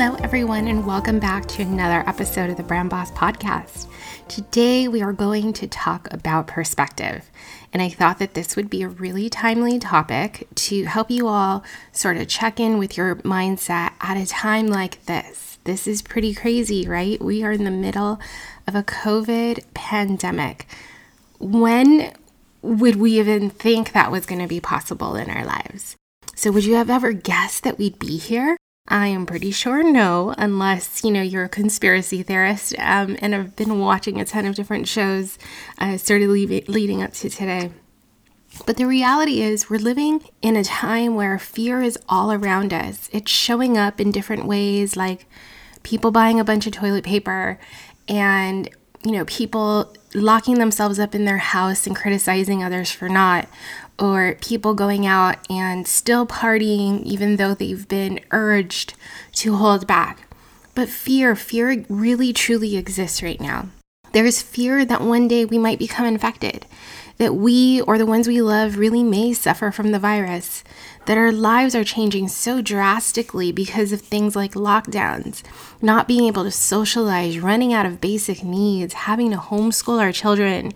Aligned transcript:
Hello, 0.00 0.16
everyone, 0.22 0.66
and 0.66 0.86
welcome 0.86 1.18
back 1.18 1.44
to 1.46 1.60
another 1.60 2.02
episode 2.08 2.48
of 2.48 2.56
the 2.56 2.62
Brand 2.62 2.88
Boss 2.88 3.10
Podcast. 3.10 3.86
Today, 4.28 4.88
we 4.88 5.02
are 5.02 5.12
going 5.12 5.52
to 5.52 5.66
talk 5.66 6.10
about 6.10 6.46
perspective. 6.46 7.30
And 7.70 7.82
I 7.82 7.90
thought 7.90 8.18
that 8.18 8.32
this 8.32 8.56
would 8.56 8.70
be 8.70 8.80
a 8.80 8.88
really 8.88 9.28
timely 9.28 9.78
topic 9.78 10.48
to 10.54 10.84
help 10.84 11.10
you 11.10 11.26
all 11.26 11.62
sort 11.92 12.16
of 12.16 12.28
check 12.28 12.58
in 12.58 12.78
with 12.78 12.96
your 12.96 13.16
mindset 13.16 13.92
at 14.00 14.16
a 14.16 14.24
time 14.24 14.68
like 14.68 15.04
this. 15.04 15.58
This 15.64 15.86
is 15.86 16.00
pretty 16.00 16.32
crazy, 16.32 16.88
right? 16.88 17.20
We 17.20 17.44
are 17.44 17.52
in 17.52 17.64
the 17.64 17.70
middle 17.70 18.18
of 18.66 18.74
a 18.74 18.82
COVID 18.82 19.64
pandemic. 19.74 20.66
When 21.38 22.14
would 22.62 22.96
we 22.96 23.20
even 23.20 23.50
think 23.50 23.92
that 23.92 24.10
was 24.10 24.24
going 24.24 24.40
to 24.40 24.48
be 24.48 24.60
possible 24.60 25.14
in 25.14 25.28
our 25.28 25.44
lives? 25.44 25.94
So, 26.34 26.50
would 26.52 26.64
you 26.64 26.76
have 26.76 26.88
ever 26.88 27.12
guessed 27.12 27.64
that 27.64 27.76
we'd 27.76 27.98
be 27.98 28.16
here? 28.16 28.56
I 28.90 29.06
am 29.06 29.24
pretty 29.24 29.52
sure 29.52 29.84
no, 29.84 30.34
unless 30.36 31.04
you 31.04 31.12
know 31.12 31.22
you're 31.22 31.44
a 31.44 31.48
conspiracy 31.48 32.24
theorist 32.24 32.74
um, 32.76 33.16
and 33.20 33.32
have 33.32 33.54
been 33.54 33.78
watching 33.78 34.20
a 34.20 34.24
ton 34.24 34.46
of 34.46 34.56
different 34.56 34.88
shows, 34.88 35.38
uh, 35.78 35.96
started 35.96 36.28
leading 36.28 37.00
up 37.00 37.12
to 37.14 37.30
today. 37.30 37.70
But 38.66 38.76
the 38.76 38.86
reality 38.86 39.42
is, 39.42 39.70
we're 39.70 39.78
living 39.78 40.24
in 40.42 40.56
a 40.56 40.64
time 40.64 41.14
where 41.14 41.38
fear 41.38 41.80
is 41.80 41.96
all 42.08 42.32
around 42.32 42.74
us. 42.74 43.08
It's 43.12 43.30
showing 43.30 43.78
up 43.78 44.00
in 44.00 44.10
different 44.10 44.44
ways, 44.44 44.96
like 44.96 45.26
people 45.84 46.10
buying 46.10 46.40
a 46.40 46.44
bunch 46.44 46.66
of 46.66 46.72
toilet 46.72 47.04
paper 47.04 47.60
and 48.08 48.68
you 49.04 49.12
know, 49.12 49.24
people 49.24 49.94
locking 50.14 50.58
themselves 50.58 50.98
up 50.98 51.14
in 51.14 51.24
their 51.24 51.38
house 51.38 51.86
and 51.86 51.96
criticizing 51.96 52.62
others 52.62 52.90
for 52.90 53.08
not, 53.08 53.48
or 54.00 54.36
people 54.40 54.74
going 54.74 55.06
out 55.06 55.36
and 55.50 55.86
still 55.86 56.26
partying 56.26 57.02
even 57.04 57.36
though 57.36 57.54
they've 57.54 57.86
been 57.86 58.18
urged 58.30 58.94
to 59.32 59.56
hold 59.56 59.86
back. 59.86 60.26
But 60.74 60.88
fear, 60.88 61.36
fear 61.36 61.84
really 61.88 62.32
truly 62.32 62.76
exists 62.76 63.22
right 63.22 63.40
now. 63.40 63.68
There's 64.12 64.42
fear 64.42 64.84
that 64.84 65.02
one 65.02 65.28
day 65.28 65.44
we 65.44 65.58
might 65.58 65.78
become 65.78 66.06
infected, 66.06 66.66
that 67.18 67.34
we 67.34 67.80
or 67.82 67.98
the 67.98 68.06
ones 68.06 68.26
we 68.26 68.40
love 68.42 68.78
really 68.78 69.04
may 69.04 69.32
suffer 69.32 69.70
from 69.70 69.92
the 69.92 69.98
virus, 69.98 70.64
that 71.10 71.18
our 71.18 71.32
lives 71.32 71.74
are 71.74 71.82
changing 71.82 72.28
so 72.28 72.62
drastically 72.62 73.50
because 73.50 73.90
of 73.90 74.00
things 74.00 74.36
like 74.36 74.52
lockdowns, 74.52 75.42
not 75.82 76.06
being 76.06 76.26
able 76.26 76.44
to 76.44 76.52
socialize, 76.52 77.40
running 77.40 77.72
out 77.72 77.84
of 77.84 78.00
basic 78.00 78.44
needs, 78.44 78.94
having 78.94 79.32
to 79.32 79.36
homeschool 79.36 80.00
our 80.00 80.12
children. 80.12 80.70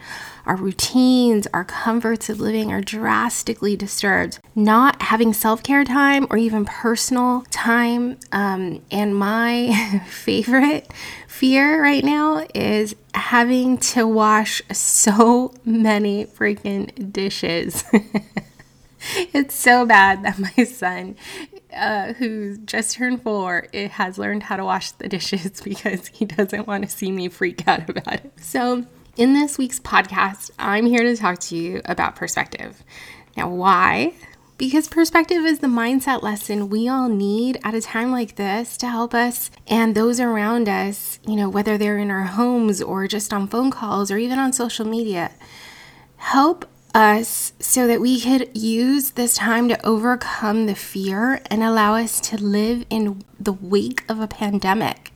Our 0.44 0.56
routines, 0.56 1.47
our 1.55 1.65
comforts 1.65 2.28
of 2.28 2.41
living 2.41 2.73
are 2.73 2.81
drastically 2.81 3.77
disturbed. 3.77 4.41
Not 4.56 5.03
having 5.03 5.33
self 5.33 5.62
care 5.62 5.84
time 5.84 6.27
or 6.28 6.37
even 6.37 6.65
personal 6.65 7.44
time. 7.53 8.19
Um, 8.33 8.83
and 8.91 9.15
my 9.15 10.03
favorite 10.09 10.93
fear 11.28 11.81
right 11.81 12.03
now 12.03 12.44
is 12.56 12.97
having 13.15 13.78
to 13.78 14.05
wash 14.05 14.62
so 14.73 15.55
many 15.65 16.25
freaking 16.25 17.12
dishes. 17.12 17.84
it's 19.32 19.54
so 19.54 19.84
bad 19.84 20.25
that 20.25 20.38
my 20.38 20.65
son, 20.65 21.16
uh, 21.75 22.15
who 22.15 22.56
just 22.59 22.97
turned 22.97 23.22
four, 23.22 23.66
it 23.72 23.92
has 23.92 24.19
learned 24.19 24.44
how 24.44 24.56
to 24.56 24.65
wash 24.65 24.92
the 24.92 25.09
dishes 25.09 25.60
because 25.65 26.09
he 26.09 26.25
doesn't 26.25 26.66
want 26.66 26.84
to 26.84 26.91
see 26.91 27.12
me 27.12 27.28
freak 27.28 27.66
out 27.69 27.88
about 27.88 28.14
it. 28.14 28.32
So, 28.41 28.87
in 29.16 29.34
this 29.34 29.59
week's 29.59 29.78
podcast, 29.78 30.50
I'm 30.59 30.87
here 30.87 31.04
to 31.04 31.16
talk 31.16 31.38
to 31.41 31.56
you 31.56 31.81
about 31.84 32.16
perspective. 32.16 32.82
Now, 33.37 33.48
why? 33.48 34.14
Because 34.56 34.88
perspective 34.88 35.44
is 35.44 35.59
the 35.60 35.66
mindset 35.66 36.22
lesson 36.22 36.69
we 36.69 36.88
all 36.88 37.09
need 37.09 37.59
at 37.64 37.75
a 37.75 37.81
time 37.81 38.10
like 38.10 38.37
this 38.37 38.76
to 38.78 38.88
help 38.88 39.12
us 39.12 39.50
and 39.66 39.94
those 39.94 40.20
around 40.20 40.69
us, 40.69 41.19
you 41.26 41.37
know, 41.37 41.48
whether 41.48 41.76
they're 41.76 41.98
in 41.98 42.10
our 42.10 42.22
homes 42.22 42.81
or 42.81 43.06
just 43.06 43.32
on 43.32 43.48
phone 43.48 43.70
calls 43.70 44.10
or 44.10 44.19
even 44.19 44.38
on 44.38 44.53
social 44.53 44.87
media. 44.87 45.32
Help 46.16 46.66
us 46.94 47.53
so 47.59 47.87
that 47.88 48.00
we 48.00 48.21
could 48.21 48.56
use 48.56 49.10
this 49.10 49.37
time 49.37 49.69
to 49.69 49.84
overcome 49.87 50.66
the 50.66 50.77
fear 50.77 51.43
and 51.50 51.62
allow 51.62 51.97
us 51.97 52.21
to 52.21 52.37
live 52.37 52.87
in 52.88 53.22
the 53.38 53.53
wake 53.53 54.05
of 54.09 54.21
a 54.21 54.28
pandemic 54.28 55.12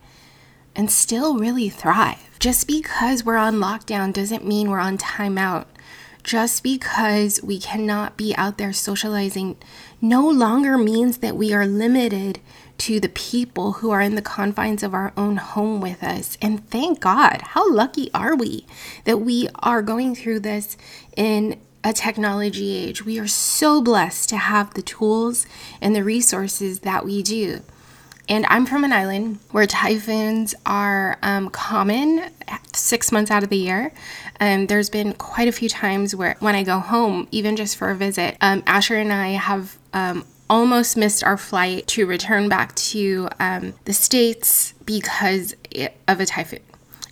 and 0.75 0.91
still 0.91 1.37
really 1.37 1.69
thrive. 1.69 2.37
Just 2.39 2.67
because 2.67 3.23
we're 3.23 3.37
on 3.37 3.55
lockdown 3.55 4.13
doesn't 4.13 4.45
mean 4.45 4.69
we're 4.69 4.79
on 4.79 4.97
timeout. 4.97 5.65
Just 6.21 6.63
because 6.63 7.41
we 7.41 7.59
cannot 7.59 8.17
be 8.17 8.35
out 8.35 8.57
there 8.57 8.73
socializing 8.73 9.57
no 10.01 10.29
longer 10.29 10.77
means 10.77 11.19
that 11.19 11.37
we 11.37 11.53
are 11.53 11.65
limited 11.65 12.39
to 12.77 12.99
the 12.99 13.09
people 13.09 13.73
who 13.73 13.91
are 13.91 14.01
in 14.01 14.15
the 14.15 14.21
confines 14.21 14.83
of 14.83 14.93
our 14.93 15.11
own 15.17 15.37
home 15.37 15.81
with 15.81 16.03
us. 16.03 16.37
And 16.41 16.69
thank 16.69 16.99
God, 16.99 17.41
how 17.41 17.71
lucky 17.71 18.09
are 18.13 18.35
we 18.35 18.65
that 19.05 19.19
we 19.19 19.49
are 19.55 19.81
going 19.81 20.15
through 20.15 20.41
this 20.41 20.77
in 21.15 21.59
a 21.83 21.93
technology 21.93 22.75
age. 22.75 23.05
We 23.05 23.19
are 23.19 23.27
so 23.27 23.81
blessed 23.81 24.29
to 24.29 24.37
have 24.37 24.73
the 24.73 24.81
tools 24.81 25.47
and 25.81 25.95
the 25.95 26.03
resources 26.03 26.81
that 26.81 27.05
we 27.05 27.23
do. 27.23 27.61
And 28.27 28.45
I'm 28.45 28.67
from 28.67 28.83
an 28.83 28.93
island 28.93 29.39
where 29.51 29.65
typhoons 29.65 30.53
are 30.65 31.17
um, 31.23 31.49
common 31.49 32.29
six 32.73 33.11
months 33.11 33.31
out 33.31 33.43
of 33.43 33.49
the 33.49 33.57
year. 33.57 33.91
And 34.39 34.69
there's 34.69 34.89
been 34.89 35.13
quite 35.13 35.47
a 35.47 35.51
few 35.51 35.67
times 35.67 36.15
where, 36.15 36.35
when 36.39 36.53
I 36.53 36.61
go 36.63 36.77
home, 36.79 37.27
even 37.31 37.55
just 37.55 37.75
for 37.75 37.89
a 37.89 37.95
visit, 37.95 38.37
um, 38.39 38.61
Asher 38.67 38.95
and 38.95 39.11
I 39.11 39.29
have 39.29 39.79
um, 39.93 40.25
almost 40.47 40.95
missed 40.95 41.23
our 41.23 41.37
flight 41.37 41.87
to 41.87 42.05
return 42.05 42.49
back 42.49 42.75
to 42.75 43.29
um, 43.39 43.73
the 43.85 43.93
States 43.93 44.73
because 44.85 45.55
of 46.07 46.19
a 46.19 46.25
typhoon. 46.25 46.59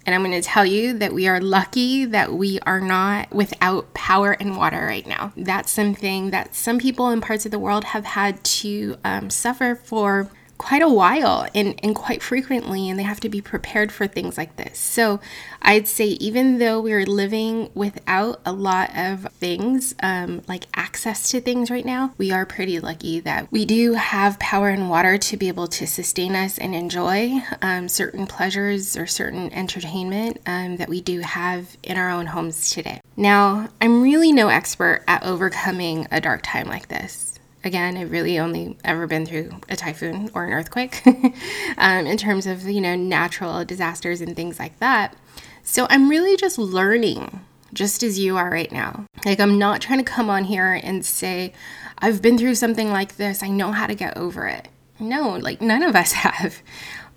And 0.07 0.15
I'm 0.15 0.23
going 0.23 0.41
to 0.41 0.41
tell 0.41 0.65
you 0.65 0.97
that 0.99 1.13
we 1.13 1.27
are 1.27 1.41
lucky 1.41 2.05
that 2.05 2.31
we 2.31 2.59
are 2.61 2.79
not 2.79 3.29
without 3.33 3.93
power 3.93 4.31
and 4.31 4.55
water 4.55 4.85
right 4.85 5.05
now. 5.05 5.33
That's 5.35 5.69
something 5.69 6.31
that 6.31 6.55
some 6.55 6.79
people 6.79 7.09
in 7.09 7.19
parts 7.19 7.45
of 7.45 7.51
the 7.51 7.59
world 7.59 7.83
have 7.83 8.05
had 8.05 8.41
to 8.45 8.95
um, 9.03 9.29
suffer 9.29 9.75
for 9.75 10.29
quite 10.57 10.81
a 10.81 10.89
while 10.89 11.47
and, 11.53 11.79
and 11.83 11.95
quite 11.95 12.21
frequently, 12.21 12.89
and 12.89 12.97
they 12.97 13.03
have 13.03 13.19
to 13.19 13.29
be 13.29 13.41
prepared 13.41 13.91
for 13.91 14.07
things 14.07 14.37
like 14.37 14.55
this. 14.55 14.79
So 14.79 15.19
I'd 15.61 15.87
say, 15.87 16.07
even 16.07 16.59
though 16.59 16.81
we're 16.81 17.05
living 17.05 17.69
without 17.73 18.41
a 18.45 18.51
lot 18.51 18.95
of 18.97 19.31
things, 19.33 19.93
um, 20.01 20.41
like 20.47 20.65
access 20.73 21.29
to 21.31 21.41
things 21.41 21.69
right 21.69 21.85
now, 21.85 22.13
we 22.17 22.31
are 22.31 22.45
pretty 22.45 22.79
lucky 22.79 23.19
that 23.21 23.51
we 23.51 23.65
do 23.65 23.93
have 23.93 24.39
power 24.39 24.69
and 24.69 24.89
water 24.89 25.17
to 25.17 25.37
be 25.37 25.47
able 25.47 25.67
to 25.67 25.85
sustain 25.85 26.35
us 26.35 26.57
and 26.57 26.73
enjoy 26.73 27.41
um, 27.61 27.87
certain 27.87 28.25
pleasures 28.25 28.97
or 28.97 29.05
certain 29.05 29.51
entertainment 29.53 30.41
um, 30.45 30.77
that 30.77 30.89
we 30.89 31.01
do 31.01 31.21
have 31.21 31.77
in 31.83 31.97
our 31.97 32.09
own 32.09 32.27
homes 32.27 32.69
today. 32.71 32.99
Now, 33.15 33.69
I'm 33.81 34.01
really 34.01 34.31
no 34.31 34.49
expert 34.49 35.03
at 35.07 35.23
overcoming 35.23 36.07
a 36.11 36.21
dark 36.21 36.41
time 36.43 36.67
like 36.67 36.87
this. 36.87 37.26
Again, 37.67 37.97
I've 37.97 38.11
really 38.11 38.39
only 38.39 38.77
ever 38.85 39.07
been 39.07 39.25
through 39.25 39.51
a 39.67 39.75
typhoon 39.75 40.31
or 40.33 40.45
an 40.45 40.53
earthquake 40.53 41.05
um, 41.77 42.07
in 42.07 42.15
terms 42.15 42.47
of, 42.47 42.63
you 42.63 42.79
know, 42.79 42.95
natural 42.95 43.65
disasters 43.65 44.21
and 44.21 44.37
things 44.37 44.57
like 44.57 44.79
that. 44.79 45.17
So 45.63 45.85
I'm 45.89 46.07
really 46.07 46.37
just 46.37 46.57
learning, 46.57 47.41
just 47.73 48.03
as 48.03 48.17
you 48.17 48.37
are 48.37 48.49
right 48.49 48.71
now. 48.71 49.03
Like, 49.25 49.41
I'm 49.41 49.59
not 49.59 49.81
trying 49.81 49.99
to 49.99 50.09
come 50.09 50.29
on 50.29 50.45
here 50.45 50.79
and 50.81 51.05
say, 51.05 51.51
I've 51.97 52.21
been 52.21 52.37
through 52.37 52.55
something 52.55 52.89
like 52.89 53.17
this, 53.17 53.43
I 53.43 53.49
know 53.49 53.73
how 53.73 53.85
to 53.85 53.95
get 53.95 54.15
over 54.15 54.47
it. 54.47 54.69
No, 54.97 55.31
like, 55.31 55.59
none 55.59 55.83
of 55.83 55.93
us 55.93 56.11
have. 56.23 56.61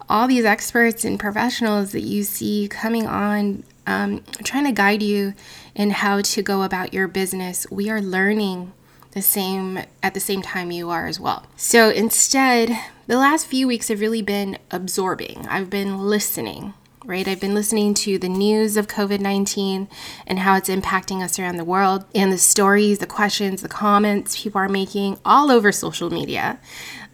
All 0.08 0.26
these 0.26 0.44
experts 0.44 1.04
and 1.04 1.20
professionals 1.20 1.92
that 1.92 2.02
you 2.02 2.24
see 2.24 2.66
coming 2.66 3.06
on 3.06 3.62
um, 3.86 4.24
trying 4.42 4.64
to 4.64 4.72
guide 4.72 5.00
you 5.00 5.34
in 5.76 5.90
how 5.90 6.22
to 6.22 6.42
go 6.42 6.62
about 6.62 6.92
your 6.92 7.06
business, 7.06 7.68
we 7.70 7.88
are 7.88 8.02
learning 8.02 8.72
the 9.12 9.22
same 9.22 9.80
at 10.02 10.14
the 10.14 10.20
same 10.20 10.42
time 10.42 10.70
you 10.70 10.90
are 10.90 11.06
as 11.06 11.18
well. 11.18 11.46
So 11.56 11.90
instead, 11.90 12.78
the 13.06 13.16
last 13.16 13.46
few 13.46 13.66
weeks 13.66 13.88
have 13.88 14.00
really 14.00 14.22
been 14.22 14.58
absorbing. 14.70 15.46
I've 15.48 15.68
been 15.68 15.98
listening, 15.98 16.74
right? 17.04 17.26
I've 17.26 17.40
been 17.40 17.54
listening 17.54 17.94
to 17.94 18.18
the 18.18 18.28
news 18.28 18.76
of 18.76 18.86
COVID 18.86 19.20
19 19.20 19.88
and 20.26 20.38
how 20.38 20.56
it's 20.56 20.68
impacting 20.68 21.22
us 21.22 21.38
around 21.38 21.56
the 21.56 21.64
world, 21.64 22.04
and 22.14 22.32
the 22.32 22.38
stories, 22.38 22.98
the 22.98 23.06
questions, 23.06 23.62
the 23.62 23.68
comments 23.68 24.40
people 24.42 24.60
are 24.60 24.68
making 24.68 25.18
all 25.24 25.50
over 25.50 25.72
social 25.72 26.10
media, 26.10 26.60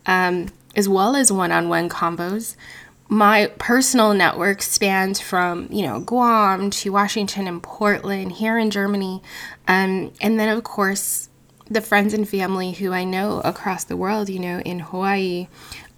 um, 0.05 0.49
as 0.75 0.89
well 0.89 1.17
as 1.17 1.33
one 1.33 1.53
on 1.53 1.69
one 1.69 1.89
combos. 1.89 2.57
My 3.09 3.53
personal 3.59 4.15
network 4.15 4.63
spans 4.63 5.21
from, 5.21 5.69
you 5.71 5.87
know, 5.87 6.01
Guam 6.01 6.71
to 6.71 6.91
Washington 6.91 7.47
and 7.47 7.63
Portland, 7.63 8.33
here 8.33 8.59
in 8.59 8.69
Germany. 8.69 9.23
Um, 9.69 10.13
and 10.21 10.41
then, 10.41 10.49
of 10.49 10.65
course, 10.65 11.29
the 11.69 11.81
friends 11.81 12.15
and 12.15 12.29
family 12.29 12.73
who 12.73 12.93
I 12.93 13.05
know 13.05 13.41
across 13.41 13.85
the 13.85 13.97
world, 13.97 14.29
you 14.29 14.39
know, 14.39 14.61
in 14.61 14.81
Hawaii, 14.81 15.49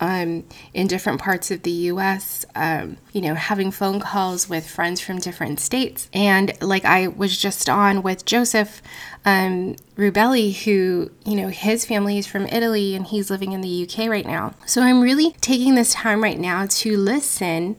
um, 0.00 0.44
in 0.72 0.86
different 0.86 1.20
parts 1.20 1.50
of 1.50 1.62
the 1.62 1.70
US, 1.70 2.46
um, 2.54 2.96
you 3.12 3.20
know, 3.20 3.34
having 3.34 3.70
phone 3.70 4.00
calls 4.00 4.48
with 4.48 4.68
friends 4.68 5.00
from 5.00 5.18
different 5.18 5.60
states. 5.60 6.08
And 6.12 6.52
like 6.62 6.84
I 6.84 7.08
was 7.08 7.36
just 7.36 7.68
on 7.68 8.02
with 8.02 8.24
Joseph 8.24 8.80
um, 9.24 9.76
Rubelli, 9.96 10.54
who, 10.64 11.10
you 11.24 11.36
know, 11.36 11.48
his 11.48 11.84
family 11.84 12.18
is 12.18 12.26
from 12.26 12.46
Italy 12.46 12.94
and 12.94 13.06
he's 13.06 13.30
living 13.30 13.52
in 13.52 13.60
the 13.60 13.88
UK 13.88 14.08
right 14.08 14.26
now. 14.26 14.54
So 14.66 14.82
I'm 14.82 15.00
really 15.00 15.32
taking 15.40 15.74
this 15.74 15.92
time 15.92 16.22
right 16.22 16.38
now 16.38 16.66
to 16.66 16.96
listen 16.96 17.76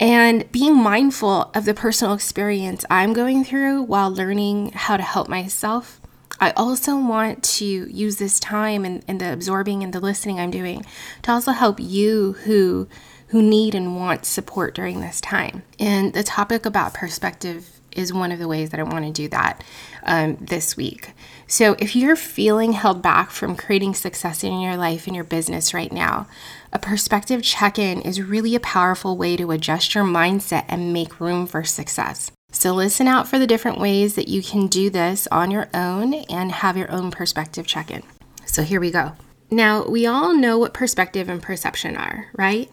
and 0.00 0.50
being 0.50 0.76
mindful 0.76 1.50
of 1.54 1.64
the 1.64 1.74
personal 1.74 2.14
experience 2.14 2.84
I'm 2.90 3.12
going 3.12 3.44
through 3.44 3.82
while 3.82 4.10
learning 4.10 4.72
how 4.72 4.96
to 4.96 5.02
help 5.02 5.28
myself 5.28 6.01
I 6.42 6.50
also 6.56 6.96
want 6.96 7.44
to 7.44 7.64
use 7.64 8.16
this 8.16 8.40
time 8.40 8.84
and, 8.84 9.04
and 9.06 9.20
the 9.20 9.32
absorbing 9.32 9.84
and 9.84 9.92
the 9.92 10.00
listening 10.00 10.40
I'm 10.40 10.50
doing 10.50 10.84
to 11.22 11.30
also 11.30 11.52
help 11.52 11.78
you 11.78 12.32
who 12.44 12.88
who 13.28 13.40
need 13.40 13.76
and 13.76 13.96
want 13.96 14.26
support 14.26 14.74
during 14.74 15.00
this 15.00 15.20
time. 15.20 15.62
And 15.78 16.12
the 16.12 16.24
topic 16.24 16.66
about 16.66 16.94
perspective 16.94 17.80
is 17.92 18.12
one 18.12 18.32
of 18.32 18.40
the 18.40 18.48
ways 18.48 18.70
that 18.70 18.80
I 18.80 18.82
want 18.82 19.06
to 19.06 19.12
do 19.12 19.28
that 19.28 19.62
um, 20.02 20.36
this 20.40 20.76
week. 20.76 21.12
So, 21.46 21.76
if 21.78 21.94
you're 21.94 22.16
feeling 22.16 22.72
held 22.72 23.02
back 23.02 23.30
from 23.30 23.54
creating 23.54 23.94
success 23.94 24.42
in 24.42 24.60
your 24.60 24.76
life 24.76 25.06
and 25.06 25.14
your 25.14 25.24
business 25.24 25.72
right 25.72 25.92
now, 25.92 26.26
a 26.72 26.78
perspective 26.80 27.44
check 27.44 27.78
in 27.78 28.02
is 28.02 28.20
really 28.20 28.56
a 28.56 28.60
powerful 28.60 29.16
way 29.16 29.36
to 29.36 29.52
adjust 29.52 29.94
your 29.94 30.04
mindset 30.04 30.64
and 30.66 30.92
make 30.92 31.20
room 31.20 31.46
for 31.46 31.62
success. 31.62 32.32
So, 32.52 32.74
listen 32.74 33.08
out 33.08 33.26
for 33.26 33.38
the 33.38 33.46
different 33.46 33.78
ways 33.78 34.14
that 34.14 34.28
you 34.28 34.42
can 34.42 34.66
do 34.66 34.90
this 34.90 35.26
on 35.32 35.50
your 35.50 35.68
own 35.74 36.14
and 36.14 36.52
have 36.52 36.76
your 36.76 36.90
own 36.92 37.10
perspective 37.10 37.66
check 37.66 37.90
in. 37.90 38.02
So, 38.44 38.62
here 38.62 38.78
we 38.78 38.90
go. 38.90 39.12
Now, 39.50 39.84
we 39.86 40.06
all 40.06 40.34
know 40.34 40.58
what 40.58 40.72
perspective 40.72 41.28
and 41.28 41.42
perception 41.42 41.96
are, 41.96 42.28
right? 42.36 42.70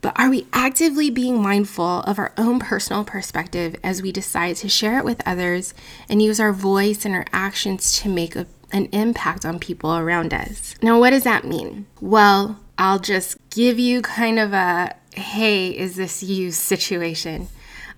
But 0.00 0.18
are 0.18 0.30
we 0.30 0.46
actively 0.52 1.10
being 1.10 1.42
mindful 1.42 2.00
of 2.00 2.18
our 2.18 2.32
own 2.36 2.58
personal 2.58 3.04
perspective 3.04 3.76
as 3.82 4.02
we 4.02 4.12
decide 4.12 4.56
to 4.56 4.68
share 4.68 4.98
it 4.98 5.04
with 5.04 5.26
others 5.26 5.74
and 6.08 6.22
use 6.22 6.38
our 6.38 6.52
voice 6.52 7.04
and 7.04 7.14
our 7.14 7.26
actions 7.32 8.00
to 8.00 8.08
make 8.08 8.36
a, 8.36 8.46
an 8.72 8.86
impact 8.92 9.44
on 9.44 9.58
people 9.58 9.96
around 9.96 10.32
us? 10.32 10.74
Now, 10.82 10.98
what 10.98 11.10
does 11.10 11.24
that 11.24 11.44
mean? 11.44 11.86
Well, 12.00 12.60
I'll 12.76 13.00
just 13.00 13.36
give 13.50 13.78
you 13.78 14.02
kind 14.02 14.38
of 14.38 14.52
a 14.52 14.94
hey, 15.14 15.70
is 15.70 15.96
this 15.96 16.22
you 16.22 16.52
situation. 16.52 17.48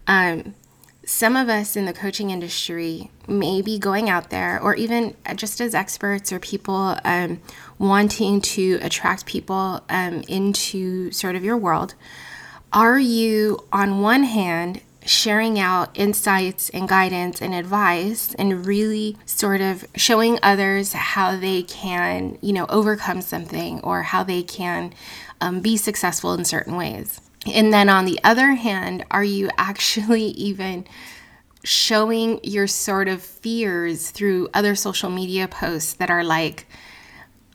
Um, 0.06 0.54
some 1.04 1.34
of 1.34 1.48
us 1.48 1.76
in 1.76 1.86
the 1.86 1.92
coaching 1.92 2.30
industry 2.30 3.10
may 3.26 3.62
be 3.62 3.78
going 3.78 4.08
out 4.08 4.30
there, 4.30 4.60
or 4.62 4.74
even 4.74 5.16
just 5.34 5.60
as 5.60 5.74
experts 5.74 6.32
or 6.32 6.38
people 6.38 6.96
um, 7.04 7.40
wanting 7.78 8.40
to 8.40 8.78
attract 8.82 9.26
people 9.26 9.80
um, 9.88 10.22
into 10.28 11.10
sort 11.10 11.36
of 11.36 11.44
your 11.44 11.56
world. 11.56 11.94
Are 12.72 12.98
you, 12.98 13.64
on 13.72 14.00
one 14.00 14.24
hand, 14.24 14.82
sharing 15.04 15.58
out 15.58 15.88
insights 15.94 16.68
and 16.70 16.88
guidance 16.88 17.40
and 17.40 17.54
advice 17.54 18.34
and 18.34 18.66
really 18.66 19.16
sort 19.24 19.60
of 19.60 19.84
showing 19.96 20.38
others 20.42 20.92
how 20.92 21.36
they 21.36 21.62
can, 21.62 22.38
you 22.40 22.52
know, 22.52 22.66
overcome 22.68 23.22
something 23.22 23.80
or 23.80 24.02
how 24.02 24.22
they 24.22 24.42
can 24.42 24.92
um, 25.40 25.60
be 25.60 25.76
successful 25.76 26.34
in 26.34 26.44
certain 26.44 26.76
ways? 26.76 27.19
And 27.46 27.72
then 27.72 27.88
on 27.88 28.04
the 28.04 28.20
other 28.22 28.52
hand, 28.52 29.04
are 29.10 29.24
you 29.24 29.50
actually 29.56 30.22
even 30.32 30.86
showing 31.62 32.40
your 32.42 32.66
sort 32.66 33.08
of 33.08 33.22
fears 33.22 34.10
through 34.10 34.48
other 34.54 34.74
social 34.74 35.10
media 35.10 35.46
posts 35.46 35.94
that 35.94 36.10
are 36.10 36.24
like, 36.24 36.66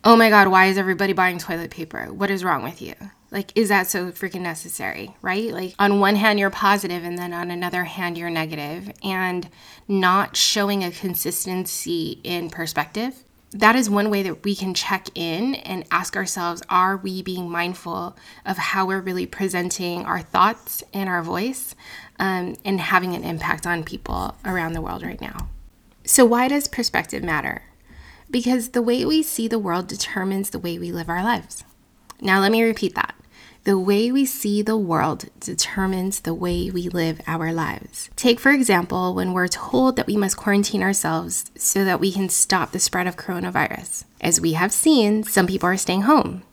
oh 0.04 0.16
my 0.16 0.30
God, 0.30 0.48
why 0.48 0.68
is 0.68 0.78
everybody 0.78 1.14
buying 1.14 1.40
toilet 1.40 1.72
paper? 1.72 2.14
What 2.14 2.30
is 2.30 2.44
wrong 2.44 2.64
with 2.64 2.82
you? 2.82 2.94
Like, 3.32 3.52
is 3.56 3.70
that 3.70 3.88
so 3.88 4.12
freaking 4.12 4.42
necessary, 4.42 5.16
right? 5.22 5.52
Like, 5.52 5.74
on 5.80 6.00
one 6.00 6.16
hand, 6.16 6.40
you're 6.40 6.52
positive, 6.52 7.04
and 7.04 7.18
then 7.18 7.34
on 7.34 7.50
another 7.50 7.84
hand, 7.84 8.18
you're 8.18 8.30
negative, 8.30 8.92
and 9.04 9.50
not 9.88 10.38
showing 10.38 10.84
a 10.84 10.92
consistency 10.92 12.22
in 12.24 12.50
perspective 12.50 13.26
that 13.56 13.78
is 13.78 13.90
one 13.90 14.10
way 14.10 14.22
that 14.22 14.44
we 14.44 14.54
can 14.54 14.74
check 14.74 15.08
in 15.16 15.56
and 15.56 15.86
ask 15.90 16.18
ourselves 16.18 16.62
are 16.70 16.98
we 16.98 17.22
being 17.22 17.50
mindful 17.50 18.18
of 18.46 18.58
how 18.58 18.86
we're 18.86 19.00
really 19.00 19.26
presenting 19.26 20.06
our 20.06 20.22
thoughts 20.22 20.84
and 20.94 21.08
our 21.08 21.24
voice 21.24 21.74
um, 22.20 22.58
and 22.66 22.82
having 22.82 23.16
an 23.16 23.24
impact 23.24 23.66
on 23.66 23.84
people 23.84 24.36
around 24.44 24.74
the 24.74 24.82
world 24.82 25.04
right 25.04 25.22
now? 25.22 25.48
So, 26.04 26.26
why 26.26 26.50
does 26.50 26.68
perspective 26.68 27.24
matter? 27.24 27.64
Because 28.30 28.70
the 28.70 28.82
way 28.82 29.06
we 29.06 29.24
see 29.24 29.48
the 29.48 29.58
world 29.58 29.88
determines 29.88 30.50
the 30.50 30.60
way 30.60 30.78
we 30.78 30.92
live 30.92 31.08
our 31.08 31.24
lives. 31.24 31.64
Now, 32.20 32.42
let 32.42 32.52
me 32.52 32.62
repeat 32.62 32.94
that. 32.96 33.16
The 33.66 33.80
way 33.80 34.12
we 34.12 34.26
see 34.26 34.62
the 34.62 34.78
world 34.78 35.26
determines 35.40 36.20
the 36.20 36.36
way 36.36 36.70
we 36.70 36.88
live 36.88 37.20
our 37.26 37.52
lives. 37.52 38.12
Take, 38.16 38.40
for 38.40 38.52
example, 38.52 39.16
when 39.16 39.34
we're 39.34 39.48
told 39.48 39.96
that 39.96 40.06
we 40.06 40.16
must 40.16 40.38
quarantine 40.38 40.84
ourselves 40.84 41.50
so 41.58 41.84
that 41.84 42.00
we 42.00 42.12
can 42.12 42.30
stop 42.30 42.72
the 42.72 42.80
spread 42.80 43.08
of 43.08 43.18
coronavirus. 43.18 44.04
As 44.22 44.40
we 44.40 44.54
have 44.54 44.72
seen, 44.72 45.24
some 45.24 45.48
people 45.48 45.68
are 45.68 45.78
staying 45.78 46.04
home 46.04 46.44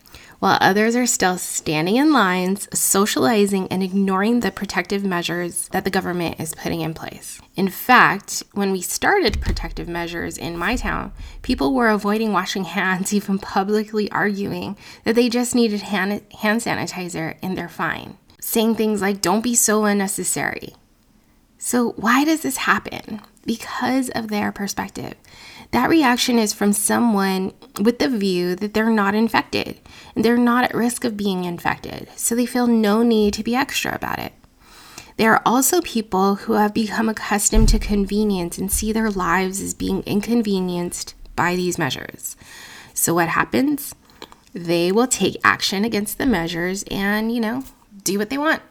while 0.43 0.59
others 0.61 0.97
are 0.97 1.07
still 1.07 1.39
standing 1.39 1.95
in 1.95 2.13
lines, 2.13 2.67
socializing, 2.77 3.69
and 3.69 3.81
ignoring 3.81 4.41
the 4.41 4.51
protective 4.51 5.05
measures 5.05 5.69
that 5.69 5.85
the 5.85 5.91
government 5.91 6.41
is 6.41 6.53
putting 6.57 6.81
in 6.81 6.93
place. 6.93 7.41
In 7.55 7.69
fact, 7.69 8.43
when 8.51 8.73
we 8.73 8.81
started 8.81 9.41
protective 9.41 9.87
measures 9.87 10.37
in 10.37 10.57
my 10.57 10.75
town, 10.75 11.13
people 11.43 11.73
were 11.73 11.89
avoiding 11.89 12.33
washing 12.33 12.65
hands, 12.79 13.15
even 13.15 13.39
publicly 13.39 14.11
arguing 14.11 14.77
that 15.05 15.15
they 15.15 15.29
just 15.29 15.55
needed 15.55 15.83
hand, 15.83 16.21
hand 16.41 16.61
sanitizer 16.61 17.37
and 17.41 17.57
they're 17.57 17.69
fine, 17.69 18.19
saying 18.41 18.75
things 18.75 19.01
like, 19.01 19.21
don't 19.21 19.45
be 19.45 19.55
so 19.55 19.85
unnecessary. 19.85 20.75
So, 21.57 21.91
why 21.93 22.25
does 22.25 22.43
this 22.43 22.57
happen? 22.57 23.21
Because 23.47 24.11
of 24.11 24.27
their 24.27 24.51
perspective. 24.51 25.15
That 25.73 25.89
reaction 25.89 26.39
is 26.39 26.53
from 26.53 26.75
someone 26.75 27.55
with 27.81 27.99
the 27.99 28.09
view 28.09 28.55
that 28.57 28.75
they're 28.75 28.91
not 28.91 29.15
infected 29.15 29.81
and 30.15 30.23
they're 30.23 30.37
not 30.37 30.65
at 30.65 30.75
risk 30.75 31.05
of 31.05 31.17
being 31.17 31.45
infected, 31.45 32.09
so 32.15 32.35
they 32.35 32.47
feel 32.47 32.67
no 32.67 33.03
need 33.03 33.33
to 33.35 33.43
be 33.43 33.57
extra 33.57 33.95
about 33.95 34.19
it. 34.19 34.35
There 35.17 35.33
are 35.33 35.43
also 35.47 35.81
people 35.81 36.37
who 36.37 36.55
have 36.55 36.75
become 36.75 37.09
accustomed 37.09 37.71
to 37.71 37.79
convenience 37.79 38.59
and 38.59 38.71
see 38.71 38.93
their 38.93 39.11
lives 39.11 39.61
as 39.61 39.75
being 39.75 40.03
inconvenienced 40.03 41.15
by 41.37 41.57
these 41.57 41.79
measures. 41.79 42.37
So, 42.95 43.15
what 43.15 43.29
happens? 43.29 43.95
They 44.53 44.93
will 44.93 45.07
take 45.07 45.41
action 45.43 45.85
against 45.85 46.19
the 46.19 46.27
measures 46.27 46.85
and, 46.91 47.33
you 47.33 47.41
know, 47.41 47.65
do 48.05 48.19
what 48.19 48.29
they 48.29 48.39
want. 48.39 48.63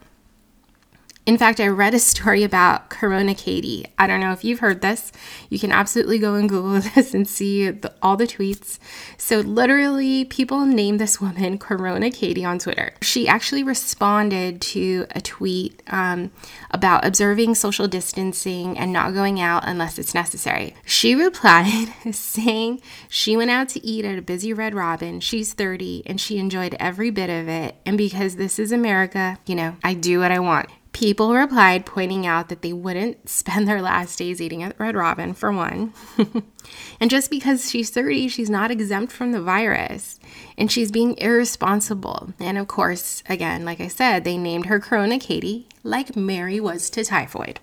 In 1.24 1.38
fact, 1.38 1.60
I 1.60 1.68
read 1.68 1.94
a 1.94 2.00
story 2.00 2.42
about 2.42 2.90
Corona 2.90 3.32
Katie. 3.32 3.86
I 3.96 4.08
don't 4.08 4.18
know 4.18 4.32
if 4.32 4.42
you've 4.42 4.58
heard 4.58 4.80
this. 4.80 5.12
You 5.50 5.58
can 5.60 5.70
absolutely 5.70 6.18
go 6.18 6.34
and 6.34 6.48
Google 6.48 6.80
this 6.94 7.14
and 7.14 7.28
see 7.28 7.70
the, 7.70 7.92
all 8.02 8.16
the 8.16 8.26
tweets. 8.26 8.80
So, 9.18 9.38
literally, 9.38 10.24
people 10.24 10.66
named 10.66 10.98
this 10.98 11.20
woman 11.20 11.58
Corona 11.58 12.10
Katie 12.10 12.44
on 12.44 12.58
Twitter. 12.58 12.94
She 13.02 13.28
actually 13.28 13.62
responded 13.62 14.60
to 14.62 15.06
a 15.14 15.20
tweet 15.20 15.80
um, 15.86 16.32
about 16.72 17.04
observing 17.04 17.54
social 17.54 17.86
distancing 17.86 18.76
and 18.76 18.92
not 18.92 19.14
going 19.14 19.40
out 19.40 19.62
unless 19.64 20.00
it's 20.00 20.14
necessary. 20.14 20.74
She 20.84 21.14
replied 21.14 21.94
saying 22.10 22.80
she 23.08 23.36
went 23.36 23.52
out 23.52 23.68
to 23.70 23.86
eat 23.86 24.04
at 24.04 24.18
a 24.18 24.22
busy 24.22 24.52
Red 24.52 24.74
Robin. 24.74 25.20
She's 25.20 25.52
30 25.52 26.02
and 26.04 26.20
she 26.20 26.38
enjoyed 26.38 26.74
every 26.80 27.10
bit 27.10 27.30
of 27.30 27.48
it. 27.48 27.76
And 27.86 27.96
because 27.96 28.34
this 28.34 28.58
is 28.58 28.72
America, 28.72 29.38
you 29.46 29.54
know, 29.54 29.76
I 29.84 29.94
do 29.94 30.18
what 30.18 30.32
I 30.32 30.40
want. 30.40 30.68
People 30.92 31.32
replied, 31.32 31.86
pointing 31.86 32.26
out 32.26 32.48
that 32.48 32.62
they 32.62 32.72
wouldn't 32.72 33.28
spend 33.28 33.66
their 33.66 33.82
last 33.82 34.18
days 34.18 34.40
eating 34.40 34.62
at 34.62 34.78
Red 34.78 34.94
Robin, 34.94 35.34
for 35.34 35.52
one. 35.52 35.94
and 37.00 37.10
just 37.10 37.30
because 37.30 37.70
she's 37.70 37.90
30, 37.90 38.28
she's 38.28 38.50
not 38.50 38.70
exempt 38.70 39.12
from 39.12 39.32
the 39.32 39.40
virus. 39.40 40.20
And 40.58 40.70
she's 40.70 40.92
being 40.92 41.16
irresponsible. 41.18 42.34
And 42.38 42.58
of 42.58 42.68
course, 42.68 43.22
again, 43.28 43.64
like 43.64 43.80
I 43.80 43.88
said, 43.88 44.24
they 44.24 44.36
named 44.36 44.66
her 44.66 44.80
Corona 44.80 45.18
Katie, 45.18 45.66
like 45.82 46.14
Mary 46.14 46.60
was 46.60 46.90
to 46.90 47.04
typhoid. 47.04 47.60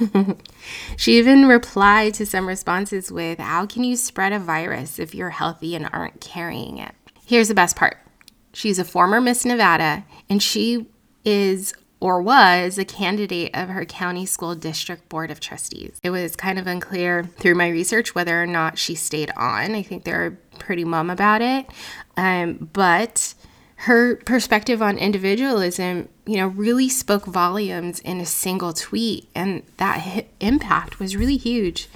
she 0.96 1.18
even 1.18 1.46
replied 1.46 2.14
to 2.14 2.26
some 2.26 2.48
responses 2.48 3.12
with, 3.12 3.38
How 3.38 3.66
can 3.66 3.84
you 3.84 3.96
spread 3.96 4.32
a 4.32 4.38
virus 4.38 4.98
if 4.98 5.14
you're 5.14 5.30
healthy 5.30 5.74
and 5.74 5.88
aren't 5.92 6.20
carrying 6.20 6.78
it? 6.78 6.94
Here's 7.26 7.48
the 7.48 7.54
best 7.54 7.76
part 7.76 7.98
she's 8.52 8.78
a 8.78 8.84
former 8.84 9.20
Miss 9.20 9.44
Nevada, 9.44 10.04
and 10.28 10.42
she 10.42 10.86
is 11.24 11.74
or 12.02 12.20
was 12.20 12.78
a 12.78 12.84
candidate 12.84 13.48
of 13.54 13.68
her 13.68 13.84
county 13.84 14.26
school 14.26 14.56
district 14.56 15.08
board 15.08 15.30
of 15.30 15.38
trustees. 15.38 16.00
It 16.02 16.10
was 16.10 16.34
kind 16.34 16.58
of 16.58 16.66
unclear 16.66 17.22
through 17.38 17.54
my 17.54 17.68
research 17.68 18.12
whether 18.12 18.42
or 18.42 18.46
not 18.46 18.76
she 18.76 18.96
stayed 18.96 19.30
on. 19.36 19.76
I 19.76 19.82
think 19.84 20.02
they're 20.02 20.36
pretty 20.58 20.84
mum 20.84 21.10
about 21.10 21.42
it. 21.42 21.66
Um, 22.16 22.68
but 22.72 23.34
her 23.76 24.16
perspective 24.16 24.82
on 24.82 24.98
individualism, 24.98 26.08
you 26.26 26.38
know, 26.38 26.48
really 26.48 26.88
spoke 26.88 27.24
volumes 27.24 28.00
in 28.00 28.20
a 28.20 28.26
single 28.26 28.72
tweet, 28.72 29.28
and 29.32 29.62
that 29.76 30.26
impact 30.40 30.98
was 30.98 31.14
really 31.14 31.36
huge. 31.36 31.88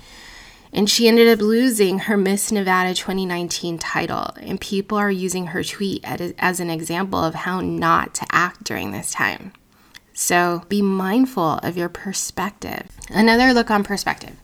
And 0.73 0.89
she 0.89 1.09
ended 1.09 1.27
up 1.27 1.41
losing 1.41 2.01
her 2.01 2.17
Miss 2.17 2.53
Nevada 2.53 2.95
2019 2.95 3.79
title, 3.79 4.31
and 4.41 4.61
people 4.61 4.99
are 4.99 5.11
using 5.11 5.49
her 5.49 5.65
tweet 5.65 6.05
as 6.05 6.61
an 6.61 6.71
example 6.71 7.19
of 7.19 7.35
how 7.35 7.61
not 7.61 8.15
to 8.15 8.27
act 8.31 8.63
during 8.63 8.93
this 8.93 9.11
time. 9.11 9.53
So 10.17 10.63
be 10.71 10.81
mindful 10.81 11.59
of 11.59 11.77
your 11.77 11.91
perspective. 11.91 12.89
Another 13.11 13.53
look 13.53 13.71
on 13.71 13.85
perspective. 13.85 14.37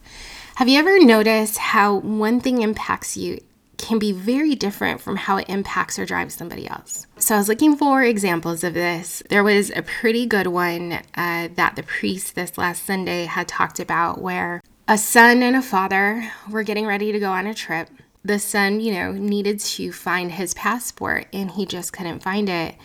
Have 0.56 0.68
you 0.68 0.78
ever 0.78 1.02
noticed 1.02 1.56
how 1.56 1.96
one 1.96 2.40
thing 2.40 2.60
impacts 2.60 3.16
you 3.16 3.40
can 3.78 3.98
be 3.98 4.12
very 4.12 4.54
different 4.54 5.00
from 5.00 5.16
how 5.16 5.38
it 5.38 5.48
impacts 5.48 5.98
or 5.98 6.06
drives 6.06 6.34
somebody 6.34 6.68
else. 6.68 7.06
So 7.18 7.34
I 7.34 7.38
was 7.38 7.48
looking 7.48 7.76
for 7.76 8.02
examples 8.02 8.62
of 8.62 8.74
this. 8.74 9.22
There 9.28 9.42
was 9.42 9.70
a 9.74 9.82
pretty 9.82 10.24
good 10.24 10.46
one 10.46 11.00
uh, 11.16 11.48
that 11.56 11.74
the 11.74 11.82
priest 11.82 12.36
this 12.36 12.56
last 12.56 12.84
Sunday 12.84 13.24
had 13.24 13.48
talked 13.48 13.80
about 13.80 14.20
where 14.20 14.62
a 14.86 14.96
son 14.96 15.42
and 15.42 15.56
a 15.56 15.62
father 15.62 16.30
were 16.48 16.62
getting 16.62 16.86
ready 16.86 17.10
to 17.10 17.18
go 17.18 17.32
on 17.32 17.46
a 17.46 17.54
trip. 17.54 17.88
The 18.24 18.38
son, 18.38 18.78
you 18.78 18.92
know, 18.94 19.10
needed 19.10 19.58
to 19.58 19.90
find 19.90 20.30
his 20.30 20.54
passport 20.54 21.26
and 21.32 21.50
he 21.50 21.66
just 21.66 21.92
couldn't 21.92 22.22
find 22.22 22.48
it. 22.48 22.76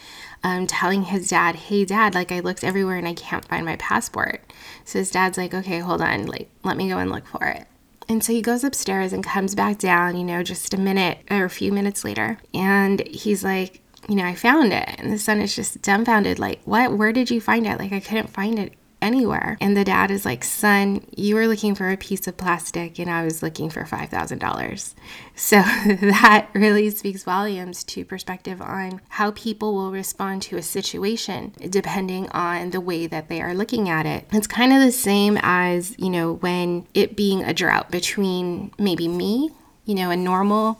Um, 0.44 0.67
telling 0.67 1.03
his 1.03 1.29
dad, 1.29 1.56
Hey, 1.56 1.84
dad, 1.84 2.13
like 2.13 2.32
I 2.32 2.39
looked 2.39 2.63
everywhere 2.63 2.98
and 2.98 3.08
I 3.08 3.13
can't 3.13 3.46
find 3.46 3.65
my 3.65 3.75
passport. 3.77 4.41
So 4.86 5.00
his 5.00 5.12
dad's 5.12 5.38
like, 5.38 5.53
Okay, 5.53 5.79
hold 5.79 6.01
on, 6.01 6.25
like, 6.27 6.50
let 6.63 6.77
me 6.77 6.89
go 6.89 6.98
and 6.98 7.12
look 7.12 7.25
for 7.25 7.46
it. 7.46 7.67
And 8.10 8.24
so 8.24 8.32
he 8.32 8.41
goes 8.41 8.63
upstairs 8.63 9.12
and 9.12 9.24
comes 9.24 9.53
back 9.53 9.77
down, 9.79 10.15
you 10.15 10.24
know, 10.24 10.41
just 10.44 10.74
a 10.74 10.77
minute 10.77 11.20
or 11.29 11.44
a 11.44 11.50
few 11.50 11.74
minutes 11.74 12.06
later. 12.06 12.38
And 12.53 13.06
he's 13.08 13.44
like, 13.44 13.82
you 14.08 14.15
know, 14.15 14.25
I 14.25 14.36
found 14.36 14.72
it. 14.72 14.96
And 14.98 15.12
the 15.12 15.20
son 15.20 15.41
is 15.41 15.56
just 15.56 15.82
dumbfounded, 15.82 16.39
like, 16.39 16.62
what? 16.63 16.94
Where 16.94 17.12
did 17.12 17.29
you 17.29 17.41
find 17.41 17.67
it? 17.67 17.79
Like, 17.79 17.91
I 17.91 18.00
couldn't 18.00 18.29
find 18.29 18.58
it 18.60 18.74
anywhere. 19.01 19.58
And 19.62 19.75
the 19.75 19.84
dad 19.84 20.12
is 20.12 20.25
like, 20.25 20.44
Son, 20.44 21.06
you 21.16 21.36
were 21.36 21.48
looking 21.48 21.75
for 21.75 21.89
a 21.89 21.98
piece 21.98 22.27
of 22.27 22.38
plastic 22.38 23.00
and 23.00 23.10
I 23.10 23.24
was 23.24 23.44
looking 23.44 23.70
for 23.70 23.84
$5,000. 23.84 24.94
So 25.36 25.56
that 25.62 26.50
really 26.54 26.89
speaks 26.89 27.24
volumes 27.24 27.84
to 27.86 28.06
perspective 28.06 28.62
on 28.62 29.01
how 29.10 29.32
people 29.32 29.75
will 29.75 29.92
respond 29.92 30.42
to 30.44 30.58
a 30.58 30.63
situation 30.63 31.54
depending 31.70 32.30
on 32.30 32.72
the 32.72 32.82
way 32.82 33.08
that 33.08 33.30
they 33.30 33.42
are 33.42 33.54
looking 33.54 33.89
at 33.89 34.06
it. 34.06 34.25
It's 34.32 34.48
kind 34.48 34.74
of 34.74 34.82
the 34.82 34.92
same 34.92 35.38
as, 35.42 35.96
you 36.00 36.10
know, 36.10 36.34
when 36.34 36.88
it 36.94 37.16
being 37.16 37.44
a 37.44 37.54
drought 37.54 37.92
between 37.92 38.72
maybe 38.77 39.08
me, 39.08 39.51
you 39.86 39.96
know, 39.96 40.10
a 40.10 40.18
normal 40.18 40.80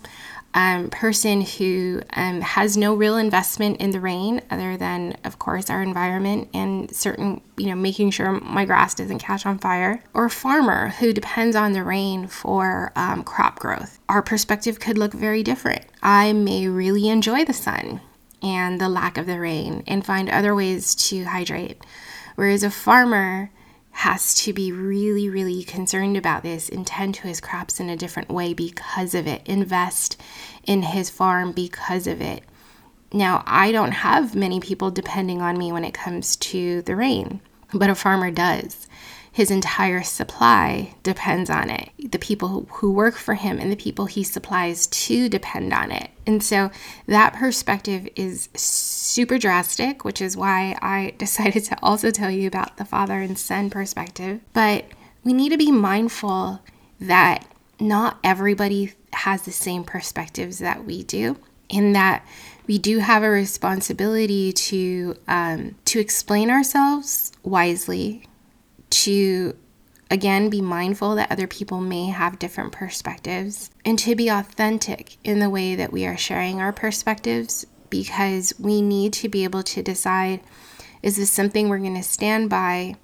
um, 0.54 0.90
person 0.90 1.42
who 1.42 2.02
um, 2.14 2.42
has 2.42 2.76
no 2.76 2.96
real 2.96 3.18
investment 3.18 3.80
in 3.80 3.92
the 3.92 4.00
rain 4.00 4.42
other 4.50 4.76
than, 4.78 5.18
of 5.24 5.38
course, 5.38 5.70
our 5.70 5.84
environment 5.84 6.50
and 6.54 6.94
certain, 6.96 7.42
you 7.58 7.68
know, 7.68 7.76
making 7.76 8.12
sure 8.12 8.32
my 8.32 8.66
grass 8.66 8.96
doesn't 8.96 9.20
catch 9.20 9.46
on 9.46 9.60
fire, 9.60 10.04
or 10.14 10.26
a 10.26 10.30
farmer 10.30 10.90
who 10.90 11.14
depends 11.14 11.56
on 11.56 11.74
the 11.74 11.84
rain 11.84 12.28
for 12.28 12.92
um, 12.96 13.24
crop 13.24 13.60
growth. 13.60 14.00
Our 14.10 14.22
perspective 14.22 14.80
could 14.80 14.98
look 14.98 15.14
very 15.14 15.44
different. 15.44 15.86
I 16.02 16.34
may 16.34 16.68
really 16.68 17.08
enjoy 17.10 17.46
the 17.46 17.54
sun 17.54 18.02
and 18.42 18.80
the 18.80 18.90
lack 18.90 19.18
of 19.18 19.26
the 19.26 19.40
rain 19.40 19.84
and 19.86 20.06
find 20.06 20.30
other 20.30 20.56
ways 20.56 20.96
to 20.96 21.26
hydrate. 21.26 21.84
Whereas 22.36 22.64
a 22.64 22.72
farmer 22.72 23.52
has 23.98 24.36
to 24.36 24.54
be 24.54 24.72
really, 24.72 25.28
really 25.28 25.64
concerned 25.64 26.16
about 26.16 26.44
this 26.44 26.70
and 26.70 26.86
tend 26.86 27.16
to 27.16 27.28
his 27.28 27.42
crops 27.42 27.80
in 27.80 27.90
a 27.90 27.98
different 27.98 28.30
way 28.30 28.54
because 28.54 29.16
of 29.16 29.26
it, 29.26 29.42
invest 29.48 30.22
in 30.66 30.84
his 30.84 31.10
farm 31.10 31.52
because 31.52 32.06
of 32.06 32.22
it. 32.22 32.44
Now, 33.12 33.44
I 33.48 33.72
don't 33.72 33.94
have 33.94 34.36
many 34.36 34.60
people 34.60 34.92
depending 34.92 35.42
on 35.42 35.58
me 35.58 35.72
when 35.72 35.84
it 35.84 35.96
comes 35.96 36.36
to 36.36 36.84
the 36.84 36.96
rain, 36.96 37.42
but 37.74 37.90
a 37.90 37.96
farmer 37.96 38.30
does 38.30 38.87
his 39.38 39.52
entire 39.52 40.02
supply 40.02 40.96
depends 41.04 41.48
on 41.48 41.70
it. 41.70 41.92
The 42.00 42.18
people 42.18 42.66
who 42.72 42.92
work 42.92 43.14
for 43.14 43.36
him 43.36 43.60
and 43.60 43.72
the 43.72 43.76
people 43.76 44.08
he 44.08 44.24
supplies 44.24 44.88
to 44.88 45.30
depend 45.30 45.74
on 45.74 45.92
it. 45.92 46.10
And 46.26 46.42
so 46.42 46.72
that 47.06 47.36
perspective 47.36 48.10
is 48.16 48.50
super 48.56 49.38
drastic, 49.38 50.04
which 50.04 50.22
is 50.22 50.36
why 50.36 50.76
I 50.82 51.14
decided 51.20 51.66
to 51.66 51.78
also 51.84 52.10
tell 52.10 52.32
you 52.32 52.48
about 52.48 52.78
the 52.78 52.86
father 52.86 53.22
and 53.22 53.38
son 53.38 53.70
perspective. 53.70 54.42
But 54.54 54.86
we 55.24 55.34
need 55.34 55.50
to 55.50 55.58
be 55.58 55.72
mindful 55.72 56.62
that 57.00 57.46
not 57.80 58.18
everybody 58.24 58.94
has 59.14 59.44
the 59.44 59.52
same 59.52 59.84
perspectives 59.84 60.58
that 60.58 60.84
we 60.84 61.04
do, 61.04 61.38
in 61.70 61.94
that 61.94 62.26
we 62.66 62.80
do 62.80 62.98
have 62.98 63.22
a 63.22 63.30
responsibility 63.30 64.52
to 64.52 65.16
um, 65.28 65.76
to 65.86 66.00
explain 66.00 66.50
ourselves 66.50 67.34
wisely 67.44 68.24
to 68.90 69.56
again 70.10 70.50
be 70.50 70.62
mindful 70.62 71.16
that 71.16 71.32
other 71.32 71.48
people 71.48 71.82
may 71.82 72.06
have 72.06 72.40
different 72.40 72.72
perspectives 72.72 73.70
and 73.84 74.00
to 74.00 74.16
be 74.16 74.30
authentic 74.30 75.18
in 75.24 75.40
the 75.40 75.50
way 75.50 75.76
that 75.76 75.92
we 75.92 76.06
are 76.06 76.18
sharing 76.18 76.62
our 76.62 76.72
perspectives 76.72 77.66
because 77.90 78.54
we 78.60 78.82
need 78.82 79.14
to 79.14 79.30
be 79.30 79.44
able 79.44 79.64
to 79.64 79.82
decide 79.82 80.40
is 81.04 81.18
this 81.18 81.32
something 81.32 81.70
we're 81.70 81.78
going 81.78 81.96
to 81.96 82.04
stand 82.04 82.50
by 82.50 82.96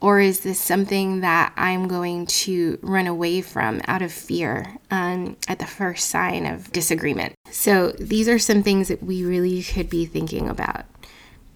or 0.00 0.20
is 0.20 0.40
this 0.40 0.60
something 0.60 1.20
that 1.20 1.52
I'm 1.56 1.88
going 1.88 2.26
to 2.26 2.78
run 2.82 3.06
away 3.06 3.40
from 3.40 3.80
out 3.88 4.02
of 4.02 4.12
fear 4.12 4.76
um, 4.90 5.36
at 5.48 5.58
the 5.58 5.66
first 5.66 6.08
sign 6.08 6.46
of 6.46 6.70
disagreement? 6.72 7.34
So, 7.50 7.90
these 7.98 8.28
are 8.28 8.38
some 8.38 8.62
things 8.62 8.88
that 8.88 9.02
we 9.02 9.24
really 9.24 9.62
could 9.62 9.90
be 9.90 10.06
thinking 10.06 10.48
about 10.48 10.84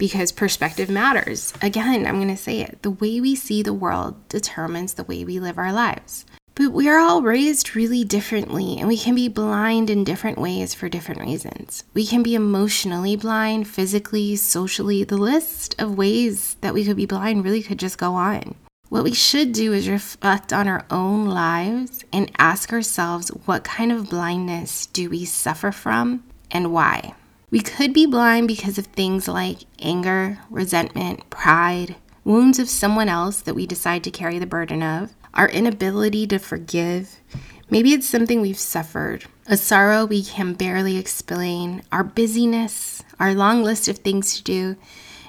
because 0.03 0.33
perspective 0.33 0.91
matters. 0.91 1.55
Again, 1.63 2.09
I'm 2.09 2.17
going 2.17 2.27
to 2.27 2.37
say 2.37 2.59
it 2.59 2.83
the 2.83 2.91
way 2.91 3.21
we 3.21 3.37
see 3.37 3.63
the 3.63 3.73
world 3.73 4.17
determines 4.29 4.95
the 4.95 5.05
way 5.05 5.25
we 5.25 5.39
live 5.39 5.59
our 5.59 5.73
lives. 5.73 6.27
But 6.57 6.73
we 6.73 6.89
are 6.89 6.99
all 6.99 7.23
raised 7.23 7.77
really 7.77 8.03
differently, 8.03 8.79
and 8.81 8.89
we 8.89 8.99
can 8.99 9.15
be 9.15 9.29
blind 9.29 9.91
in 9.91 10.03
different 10.03 10.39
ways 10.39 10.75
for 10.75 10.89
different 10.89 11.21
reasons. 11.21 11.85
We 11.95 12.05
can 12.05 12.25
be 12.25 12.35
emotionally 12.35 13.15
blind, 13.15 13.69
physically, 13.69 14.35
socially. 14.35 15.05
The 15.05 15.17
list 15.17 15.81
of 15.81 15.97
ways 15.97 16.57
that 16.63 16.75
we 16.75 16.85
could 16.85 16.97
be 16.97 17.07
blind 17.07 17.45
really 17.45 17.63
could 17.63 17.79
just 17.79 17.97
go 17.97 18.17
on. 18.17 18.57
What 18.89 19.05
we 19.05 19.15
should 19.15 19.53
do 19.53 19.73
is 19.73 19.89
reflect 19.89 20.53
on 20.53 20.67
our 20.67 20.85
own 20.91 21.27
lives 21.27 22.05
and 22.13 22.29
ask 22.39 22.73
ourselves 22.73 23.29
what 23.47 23.63
kind 23.63 23.93
of 23.93 24.11
blindness 24.11 24.87
do 24.87 25.09
we 25.11 25.25
suffer 25.27 25.71
from 25.71 26.25
and 26.51 26.73
why. 26.73 27.15
We 27.53 27.61
could 27.61 27.93
be 27.93 28.07
blind 28.07 28.49
because 28.49 28.79
of 28.79 28.87
things 28.87 29.29
like 29.29 29.67
anger, 29.79 30.39
resentment, 30.49 31.29
pride, 31.29 31.97
wounds 32.25 32.59
of 32.59 32.71
someone 32.71 33.11
else 33.11 33.43
that 33.43 33.53
we 33.53 33.67
decide 33.67 34.03
to 34.05 34.11
carry 34.11 34.39
the 34.39 34.47
burden 34.47 34.83
of, 34.83 35.15
our 35.35 35.51
inability 35.51 36.27
to 36.29 36.39
forgive. 36.39 37.21
Maybe 37.69 37.93
it's 37.93 38.09
something 38.09 38.41
we've 38.41 38.59
suffered, 38.59 39.27
a 39.47 39.59
sorrow 39.59 40.07
we 40.07 40.23
can 40.23 40.55
barely 40.55 40.97
explain, 40.97 41.83
our 41.93 42.03
busyness, 42.03 43.03
our 43.21 43.35
long 43.35 43.63
list 43.63 43.87
of 43.87 43.99
things 43.99 44.39
to 44.39 44.43
do 44.43 44.77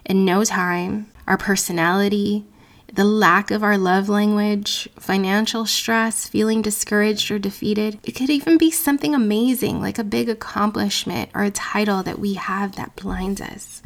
in 0.06 0.24
no 0.24 0.46
time, 0.46 1.12
our 1.28 1.38
personality, 1.38 2.46
the 2.94 3.04
lack 3.04 3.50
of 3.50 3.64
our 3.64 3.76
love 3.76 4.08
language, 4.08 4.88
financial 5.00 5.66
stress, 5.66 6.28
feeling 6.28 6.62
discouraged 6.62 7.32
or 7.32 7.40
defeated. 7.40 8.00
It 8.04 8.12
could 8.12 8.30
even 8.30 8.60
be 8.60 8.70
something 8.70 9.16
amazing 9.16 9.82
like 9.82 9.98
a 9.98 10.04
big 10.04 10.30
accomplishment 10.30 11.32
or 11.34 11.44
a 11.44 11.50
title 11.50 12.04
that 12.04 12.20
we 12.20 12.36
have 12.36 12.76
that 12.76 12.96
blinds 12.96 13.42
us. 13.42 13.82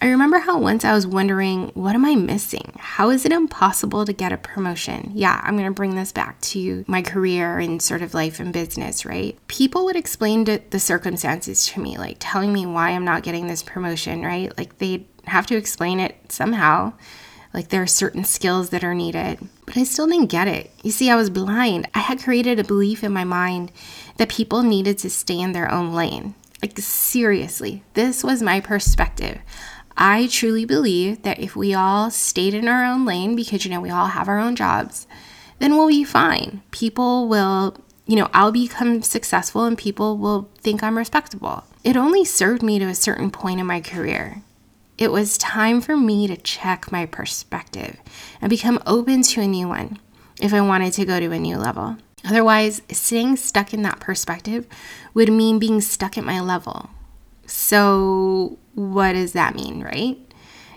I 0.00 0.08
remember 0.08 0.38
how 0.38 0.58
once 0.58 0.84
I 0.84 0.92
was 0.92 1.06
wondering, 1.06 1.68
what 1.74 1.94
am 1.94 2.04
I 2.04 2.14
missing? 2.14 2.74
How 2.78 3.10
is 3.10 3.24
it 3.24 3.32
impossible 3.32 4.04
to 4.04 4.12
get 4.12 4.32
a 4.32 4.36
promotion? 4.36 5.10
Yeah, 5.14 5.40
I'm 5.42 5.58
to 5.58 5.70
bring 5.70 5.94
this 5.94 6.12
back 6.12 6.40
to 6.42 6.84
my 6.86 7.02
career 7.02 7.58
and 7.58 7.80
sort 7.80 8.02
of 8.02 8.14
life 8.14 8.38
and 8.40 8.52
business, 8.52 9.04
right? 9.04 9.38
People 9.48 9.84
would 9.86 9.96
explain 9.96 10.44
the 10.44 10.80
circumstances 10.80 11.66
to 11.68 11.80
me, 11.80 11.98
like 11.98 12.16
telling 12.20 12.52
me 12.52 12.66
why 12.66 12.90
I'm 12.90 13.04
not 13.04 13.22
getting 13.22 13.46
this 13.46 13.62
promotion, 13.62 14.22
right? 14.22 14.56
Like 14.56 14.78
they'd 14.78 15.06
have 15.24 15.46
to 15.46 15.56
explain 15.56 15.98
it 16.00 16.30
somehow. 16.30 16.92
Like 17.54 17.68
there 17.68 17.82
are 17.82 17.86
certain 17.86 18.24
skills 18.24 18.70
that 18.70 18.84
are 18.84 18.94
needed. 18.94 19.38
But 19.64 19.76
I 19.76 19.84
still 19.84 20.06
didn't 20.06 20.26
get 20.26 20.48
it. 20.48 20.70
You 20.82 20.90
see, 20.90 21.10
I 21.10 21.16
was 21.16 21.30
blind. 21.30 21.88
I 21.94 22.00
had 22.00 22.22
created 22.22 22.58
a 22.58 22.64
belief 22.64 23.02
in 23.02 23.12
my 23.12 23.24
mind 23.24 23.72
that 24.16 24.28
people 24.28 24.62
needed 24.62 24.98
to 24.98 25.10
stay 25.10 25.40
in 25.40 25.52
their 25.52 25.70
own 25.70 25.94
lane. 25.94 26.34
Like, 26.62 26.78
seriously, 26.78 27.82
this 27.94 28.24
was 28.24 28.42
my 28.42 28.60
perspective. 28.60 29.38
I 29.96 30.26
truly 30.26 30.64
believe 30.64 31.22
that 31.22 31.38
if 31.38 31.56
we 31.56 31.72
all 31.72 32.10
stayed 32.10 32.54
in 32.54 32.68
our 32.68 32.84
own 32.84 33.04
lane, 33.04 33.34
because 33.34 33.64
you 33.64 33.70
know, 33.70 33.80
we 33.80 33.90
all 33.90 34.08
have 34.08 34.28
our 34.28 34.38
own 34.38 34.56
jobs, 34.56 35.06
then 35.58 35.76
we'll 35.76 35.88
be 35.88 36.04
fine. 36.04 36.62
People 36.70 37.28
will, 37.28 37.76
you 38.06 38.16
know, 38.16 38.28
I'll 38.34 38.52
become 38.52 39.02
successful 39.02 39.64
and 39.64 39.76
people 39.76 40.18
will 40.18 40.50
think 40.58 40.82
I'm 40.82 40.98
respectable. 40.98 41.64
It 41.82 41.96
only 41.96 42.24
served 42.24 42.62
me 42.62 42.78
to 42.78 42.86
a 42.86 42.94
certain 42.94 43.30
point 43.30 43.60
in 43.60 43.66
my 43.66 43.80
career. 43.80 44.42
It 44.98 45.12
was 45.12 45.36
time 45.36 45.82
for 45.82 45.94
me 45.94 46.26
to 46.26 46.36
check 46.38 46.90
my 46.90 47.04
perspective 47.04 47.98
and 48.40 48.48
become 48.48 48.82
open 48.86 49.22
to 49.22 49.42
a 49.42 49.46
new 49.46 49.68
one 49.68 49.98
if 50.40 50.54
I 50.54 50.62
wanted 50.62 50.94
to 50.94 51.04
go 51.04 51.20
to 51.20 51.32
a 51.32 51.38
new 51.38 51.58
level. 51.58 51.98
Otherwise, 52.24 52.80
staying 52.90 53.36
stuck 53.36 53.74
in 53.74 53.82
that 53.82 54.00
perspective 54.00 54.66
would 55.12 55.30
mean 55.30 55.58
being 55.58 55.82
stuck 55.82 56.16
at 56.16 56.24
my 56.24 56.40
level. 56.40 56.88
So, 57.46 58.58
what 58.74 59.12
does 59.12 59.32
that 59.32 59.54
mean, 59.54 59.82
right? 59.82 60.18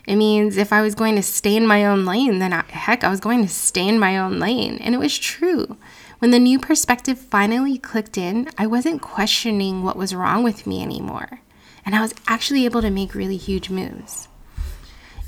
It 0.05 0.17
means 0.17 0.57
if 0.57 0.73
I 0.73 0.81
was 0.81 0.95
going 0.95 1.15
to 1.15 1.23
stay 1.23 1.55
in 1.55 1.65
my 1.65 1.85
own 1.85 2.05
lane, 2.05 2.39
then 2.39 2.51
I, 2.51 2.63
heck, 2.67 3.03
I 3.03 3.09
was 3.09 3.19
going 3.19 3.41
to 3.43 3.49
stay 3.49 3.87
in 3.87 3.99
my 3.99 4.17
own 4.17 4.39
lane. 4.39 4.79
And 4.79 4.93
it 4.93 4.97
was 4.97 5.17
true. 5.17 5.77
When 6.19 6.31
the 6.31 6.39
new 6.39 6.59
perspective 6.59 7.17
finally 7.17 7.77
clicked 7.77 8.17
in, 8.17 8.49
I 8.57 8.67
wasn't 8.67 9.01
questioning 9.01 9.83
what 9.83 9.95
was 9.95 10.13
wrong 10.13 10.43
with 10.43 10.67
me 10.67 10.81
anymore. 10.81 11.39
And 11.89 11.95
I 11.95 12.01
was 12.01 12.13
actually 12.27 12.65
able 12.65 12.83
to 12.83 12.91
make 12.91 13.15
really 13.15 13.35
huge 13.35 13.71
moves. 13.71 14.27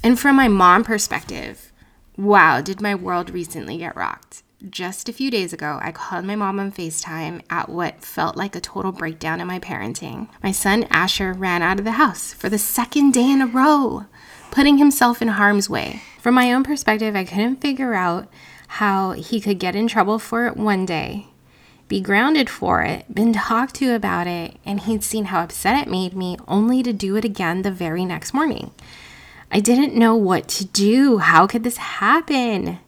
And 0.04 0.20
from 0.20 0.36
my 0.36 0.48
mom 0.48 0.84
perspective, 0.84 1.72
wow, 2.18 2.62
did 2.62 2.80
my 2.80 2.94
world 2.94 3.32
recently 3.32 3.80
get 3.80 3.96
rocked. 3.96 4.44
Just 4.70 5.10
a 5.10 5.14
few 5.14 5.32
days 5.32 5.54
ago, 5.54 5.80
I 5.82 5.92
called 5.92 6.24
my 6.24 6.36
mom 6.36 6.60
on 6.60 6.72
FaceTime 6.72 7.42
at 7.50 7.68
what 7.68 8.06
felt 8.06 8.38
like 8.38 8.56
a 8.56 8.62
total 8.62 8.92
breakdown 8.92 9.42
in 9.42 9.48
my 9.48 9.58
parenting. 9.58 10.28
My 10.44 10.52
son 10.52 10.86
Asher 10.92 11.34
ran 11.34 11.64
out 11.64 11.80
of 11.80 11.84
the 11.84 11.94
house 11.94 12.32
for 12.32 12.48
the 12.48 12.60
second 12.60 13.12
day 13.12 13.32
in 13.32 13.42
a 13.42 13.48
row, 13.48 14.06
putting 14.52 14.78
himself 14.78 15.20
in 15.20 15.30
harm's 15.30 15.68
way. 15.68 16.04
From 16.20 16.36
my 16.36 16.54
own 16.54 16.64
perspective, 16.64 17.16
I 17.16 17.26
couldn't 17.26 17.62
figure 17.62 17.96
out 17.96 18.32
how 18.68 19.14
he 19.14 19.42
could 19.42 19.58
get 19.58 19.76
in 19.76 19.88
trouble 19.88 20.20
for 20.20 20.46
it 20.46 20.58
one 20.58 20.86
day, 20.86 21.26
be 21.92 22.00
grounded 22.00 22.50
for 22.50 22.84
it, 22.84 23.14
been 23.14 23.34
talked 23.34 23.76
to 23.76 23.94
about 23.94 24.26
it, 24.26 24.56
and 24.66 24.80
he'd 24.80 25.04
seen 25.04 25.26
how 25.26 25.44
upset 25.44 25.76
it 25.76 25.92
made 25.92 26.14
me 26.14 26.38
only 26.48 26.82
to 26.82 26.94
do 26.94 27.18
it 27.18 27.26
again 27.26 27.64
the 27.64 27.70
very 27.70 28.06
next 28.06 28.34
morning. 28.34 28.72
I 29.52 29.60
didn't 29.60 29.94
know 29.94 30.16
what 30.16 30.48
to 30.48 30.64
do. 30.64 31.18
How 31.18 31.48
could 31.48 31.66
this 31.66 31.76
happen? 31.76 32.80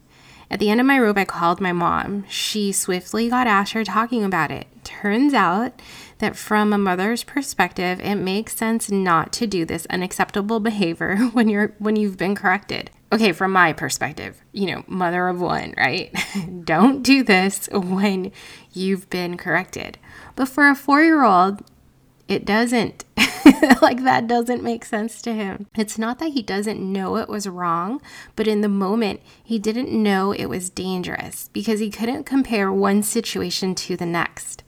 At 0.49 0.61
the 0.61 0.69
end 0.69 0.79
of 0.79 0.85
my 0.85 0.97
rope, 0.97 1.17
I 1.17 1.25
called 1.25 1.59
my 1.59 1.73
mom. 1.73 2.23
She 2.29 2.71
swiftly 2.71 3.27
got 3.27 3.45
Asher 3.45 3.83
talking 3.83 4.23
about 4.23 4.51
it. 4.51 4.67
Turns 4.85 5.33
out 5.33 5.81
that 6.19 6.37
from 6.37 6.71
a 6.71 6.77
mother's 6.77 7.25
perspective, 7.25 7.99
it 7.99 8.15
makes 8.15 8.55
sense 8.55 8.89
not 8.89 9.33
to 9.33 9.45
do 9.45 9.65
this 9.65 9.85
unacceptable 9.89 10.61
behavior 10.61 11.17
when 11.33 11.49
you're 11.49 11.75
when 11.77 11.97
you've 11.97 12.17
been 12.17 12.35
corrected. 12.35 12.89
Okay, 13.13 13.31
from 13.31 13.51
my 13.51 13.73
perspective, 13.73 14.41
you 14.51 14.65
know, 14.65 14.83
mother 14.87 15.27
of 15.27 15.39
one, 15.39 15.73
right? 15.77 16.11
Don't 16.63 17.03
do 17.03 17.23
this 17.23 17.69
when 17.71 18.31
you've 18.73 19.09
been 19.09 19.37
corrected. 19.37 19.99
But 20.35 20.49
for 20.49 20.67
a 20.67 20.73
4-year-old, 20.73 21.63
it 22.27 22.43
doesn't. 22.43 23.05
like 23.81 24.03
that 24.03 24.25
doesn't 24.25 24.63
make 24.63 24.83
sense 24.83 25.21
to 25.21 25.33
him. 25.33 25.67
It's 25.75 25.99
not 25.99 26.17
that 26.19 26.31
he 26.31 26.41
doesn't 26.41 26.79
know 26.79 27.17
it 27.17 27.29
was 27.29 27.47
wrong, 27.47 28.01
but 28.35 28.47
in 28.47 28.61
the 28.61 28.69
moment, 28.69 29.21
he 29.43 29.59
didn't 29.59 29.91
know 29.91 30.31
it 30.31 30.45
was 30.45 30.71
dangerous 30.71 31.49
because 31.53 31.79
he 31.79 31.91
couldn't 31.91 32.23
compare 32.23 32.71
one 32.71 33.03
situation 33.03 33.75
to 33.75 33.95
the 33.95 34.05
next. 34.07 34.63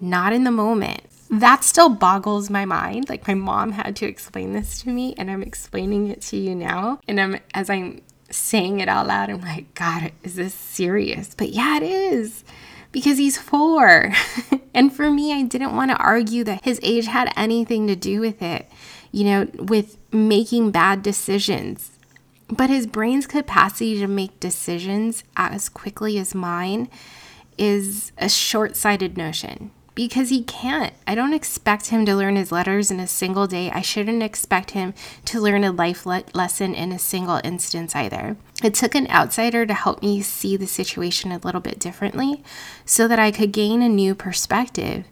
Not 0.00 0.32
in 0.32 0.44
the 0.44 0.50
moment. 0.50 1.11
That 1.32 1.64
still 1.64 1.88
boggles 1.88 2.50
my 2.50 2.66
mind. 2.66 3.08
Like 3.08 3.26
my 3.26 3.32
mom 3.32 3.72
had 3.72 3.96
to 3.96 4.06
explain 4.06 4.52
this 4.52 4.82
to 4.82 4.90
me 4.90 5.14
and 5.16 5.30
I'm 5.30 5.42
explaining 5.42 6.08
it 6.08 6.20
to 6.22 6.36
you 6.36 6.54
now. 6.54 7.00
And 7.08 7.18
I'm 7.18 7.40
as 7.54 7.70
I'm 7.70 8.02
saying 8.30 8.80
it 8.80 8.88
out 8.88 9.06
loud, 9.06 9.30
I'm 9.30 9.40
like, 9.40 9.72
God, 9.74 10.12
is 10.22 10.34
this 10.34 10.52
serious? 10.52 11.34
But 11.34 11.48
yeah, 11.48 11.78
it 11.78 11.82
is 11.84 12.44
because 12.92 13.16
he's 13.16 13.38
four. 13.38 14.12
and 14.74 14.92
for 14.92 15.10
me, 15.10 15.32
I 15.32 15.40
didn't 15.44 15.74
want 15.74 15.90
to 15.90 15.96
argue 15.96 16.44
that 16.44 16.64
his 16.64 16.78
age 16.82 17.06
had 17.06 17.32
anything 17.34 17.86
to 17.86 17.96
do 17.96 18.20
with 18.20 18.42
it, 18.42 18.70
you 19.10 19.24
know, 19.24 19.48
with 19.54 19.96
making 20.12 20.70
bad 20.70 21.02
decisions. 21.02 21.92
But 22.48 22.68
his 22.68 22.86
brain's 22.86 23.26
capacity 23.26 23.98
to 24.00 24.06
make 24.06 24.38
decisions 24.38 25.24
as 25.34 25.70
quickly 25.70 26.18
as 26.18 26.34
mine 26.34 26.90
is 27.56 28.12
a 28.18 28.28
short 28.28 28.76
sighted 28.76 29.16
notion 29.16 29.70
because 29.94 30.30
he 30.30 30.42
can't. 30.42 30.94
I 31.06 31.14
don't 31.14 31.34
expect 31.34 31.88
him 31.88 32.06
to 32.06 32.16
learn 32.16 32.36
his 32.36 32.52
letters 32.52 32.90
in 32.90 33.00
a 33.00 33.06
single 33.06 33.46
day. 33.46 33.70
I 33.70 33.82
shouldn't 33.82 34.22
expect 34.22 34.70
him 34.70 34.94
to 35.26 35.40
learn 35.40 35.64
a 35.64 35.72
life 35.72 36.06
le- 36.06 36.24
lesson 36.32 36.74
in 36.74 36.92
a 36.92 36.98
single 36.98 37.40
instance 37.44 37.94
either. 37.94 38.36
It 38.62 38.74
took 38.74 38.94
an 38.94 39.10
outsider 39.10 39.66
to 39.66 39.74
help 39.74 40.02
me 40.02 40.22
see 40.22 40.56
the 40.56 40.66
situation 40.66 41.32
a 41.32 41.38
little 41.38 41.60
bit 41.60 41.78
differently 41.78 42.42
so 42.84 43.06
that 43.08 43.18
I 43.18 43.30
could 43.30 43.52
gain 43.52 43.82
a 43.82 43.88
new 43.88 44.14
perspective 44.14 45.04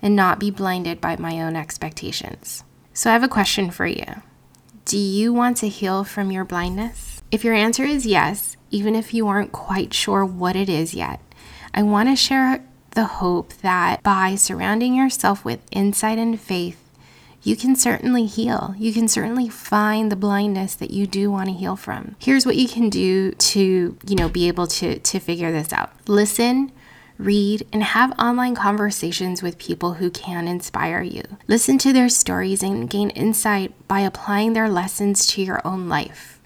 and 0.00 0.14
not 0.14 0.38
be 0.38 0.50
blinded 0.50 1.00
by 1.00 1.16
my 1.16 1.40
own 1.40 1.56
expectations. 1.56 2.62
So, 2.92 3.10
I 3.10 3.12
have 3.14 3.24
a 3.24 3.28
question 3.28 3.70
for 3.70 3.86
you 3.86 4.06
Do 4.84 4.98
you 4.98 5.32
want 5.32 5.56
to 5.58 5.68
heal 5.68 6.04
from 6.04 6.30
your 6.30 6.44
blindness? 6.44 7.22
If 7.30 7.44
your 7.44 7.54
answer 7.54 7.84
is 7.84 8.06
yes, 8.06 8.56
even 8.70 8.94
if 8.94 9.12
you 9.12 9.26
aren't 9.28 9.52
quite 9.52 9.92
sure 9.92 10.24
what 10.24 10.56
it 10.56 10.68
is 10.68 10.94
yet, 10.94 11.20
I 11.74 11.82
want 11.82 12.08
to 12.08 12.16
share 12.16 12.64
the 12.92 13.04
hope 13.04 13.52
that 13.62 14.02
by 14.02 14.34
surrounding 14.34 14.94
yourself 14.94 15.44
with 15.44 15.60
insight 15.70 16.18
and 16.18 16.40
faith, 16.40 16.82
you 17.42 17.56
can 17.56 17.76
certainly 17.76 18.26
heal. 18.26 18.74
You 18.78 18.92
can 18.92 19.08
certainly 19.08 19.48
find 19.48 20.10
the 20.10 20.16
blindness 20.16 20.74
that 20.74 20.90
you 20.90 21.06
do 21.06 21.30
want 21.30 21.48
to 21.48 21.54
heal 21.54 21.76
from. 21.76 22.16
Here's 22.18 22.44
what 22.44 22.56
you 22.56 22.68
can 22.68 22.90
do 22.90 23.32
to, 23.32 23.96
you 24.06 24.16
know, 24.16 24.28
be 24.28 24.48
able 24.48 24.66
to 24.66 24.98
to 24.98 25.18
figure 25.20 25.52
this 25.52 25.72
out. 25.72 25.92
Listen, 26.08 26.72
read, 27.16 27.66
and 27.72 27.82
have 27.82 28.18
online 28.18 28.54
conversations 28.54 29.42
with 29.42 29.58
people 29.58 29.94
who 29.94 30.10
can 30.10 30.48
inspire 30.48 31.02
you. 31.02 31.22
Listen 31.46 31.78
to 31.78 31.92
their 31.92 32.08
stories 32.08 32.62
and 32.62 32.90
gain 32.90 33.10
insight 33.10 33.72
by 33.88 34.00
applying 34.00 34.52
their 34.52 34.68
lessons 34.68 35.26
to 35.28 35.42
your 35.42 35.60
own 35.64 35.88
life. 35.88 36.40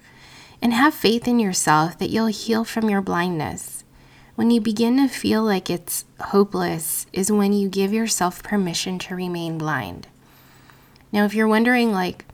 And 0.61 0.73
have 0.73 0.93
faith 0.93 1.27
in 1.27 1.39
yourself 1.39 1.97
that 1.97 2.09
you'll 2.09 2.27
heal 2.27 2.63
from 2.63 2.89
your 2.89 3.01
blindness. 3.01 3.82
When 4.35 4.49
you 4.49 4.61
begin 4.61 4.97
to 4.97 5.07
feel 5.07 5.43
like 5.43 5.69
it's 5.69 6.05
hopeless, 6.19 7.05
is 7.13 7.31
when 7.31 7.53
you 7.53 7.69
give 7.69 7.93
yourself 7.93 8.41
permission 8.41 8.97
to 8.99 9.15
remain 9.15 9.59
blind. 9.59 10.07
Now, 11.11 11.25
if 11.25 11.35
you're 11.35 11.47
wondering, 11.47 11.91
like, 11.91 12.25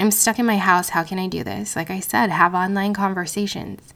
I'm 0.00 0.10
stuck 0.10 0.40
in 0.40 0.46
my 0.46 0.58
house, 0.58 0.88
how 0.90 1.04
can 1.04 1.20
I 1.20 1.28
do 1.28 1.44
this? 1.44 1.76
Like 1.76 1.90
I 1.90 2.00
said, 2.00 2.30
have 2.30 2.56
online 2.56 2.92
conversations. 2.92 3.94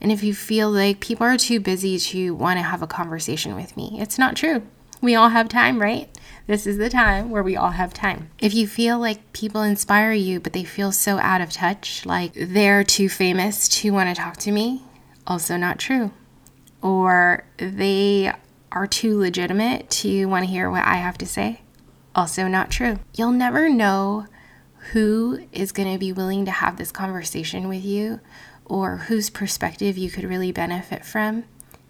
And 0.00 0.12
if 0.12 0.22
you 0.22 0.34
feel 0.34 0.70
like 0.70 1.00
people 1.00 1.26
are 1.26 1.36
too 1.36 1.58
busy 1.58 1.98
to 1.98 2.32
want 2.32 2.58
to 2.58 2.62
have 2.62 2.80
a 2.82 2.86
conversation 2.86 3.56
with 3.56 3.76
me, 3.76 3.96
it's 4.00 4.18
not 4.18 4.36
true. 4.36 4.62
We 5.00 5.16
all 5.16 5.30
have 5.30 5.48
time, 5.48 5.82
right? 5.82 6.08
This 6.46 6.64
is 6.64 6.78
the 6.78 6.90
time 6.90 7.28
where 7.28 7.42
we 7.42 7.56
all 7.56 7.70
have 7.70 7.92
time. 7.92 8.30
If 8.38 8.54
you 8.54 8.68
feel 8.68 9.00
like 9.00 9.32
people 9.32 9.62
inspire 9.62 10.12
you, 10.12 10.38
but 10.38 10.52
they 10.52 10.64
feel 10.64 10.92
so 10.92 11.18
out 11.18 11.40
of 11.40 11.50
touch, 11.50 12.06
like 12.06 12.34
they're 12.34 12.84
too 12.84 13.08
famous 13.08 13.68
to 13.80 13.90
want 13.90 14.14
to 14.14 14.20
talk 14.20 14.36
to 14.38 14.52
me, 14.52 14.82
also 15.26 15.56
not 15.56 15.80
true 15.80 16.12
or 16.84 17.46
they 17.56 18.30
are 18.70 18.86
too 18.86 19.18
legitimate 19.18 19.88
to 19.88 20.26
want 20.26 20.44
to 20.44 20.50
hear 20.50 20.70
what 20.70 20.84
I 20.84 20.96
have 20.96 21.16
to 21.18 21.26
say. 21.26 21.62
Also, 22.14 22.46
not 22.46 22.70
true. 22.70 22.98
You'll 23.14 23.32
never 23.32 23.70
know 23.70 24.26
who 24.92 25.46
is 25.50 25.72
going 25.72 25.90
to 25.90 25.98
be 25.98 26.12
willing 26.12 26.44
to 26.44 26.50
have 26.50 26.76
this 26.76 26.92
conversation 26.92 27.68
with 27.68 27.82
you 27.82 28.20
or 28.66 28.98
whose 28.98 29.30
perspective 29.30 29.96
you 29.96 30.10
could 30.10 30.24
really 30.24 30.52
benefit 30.52 31.06
from 31.06 31.44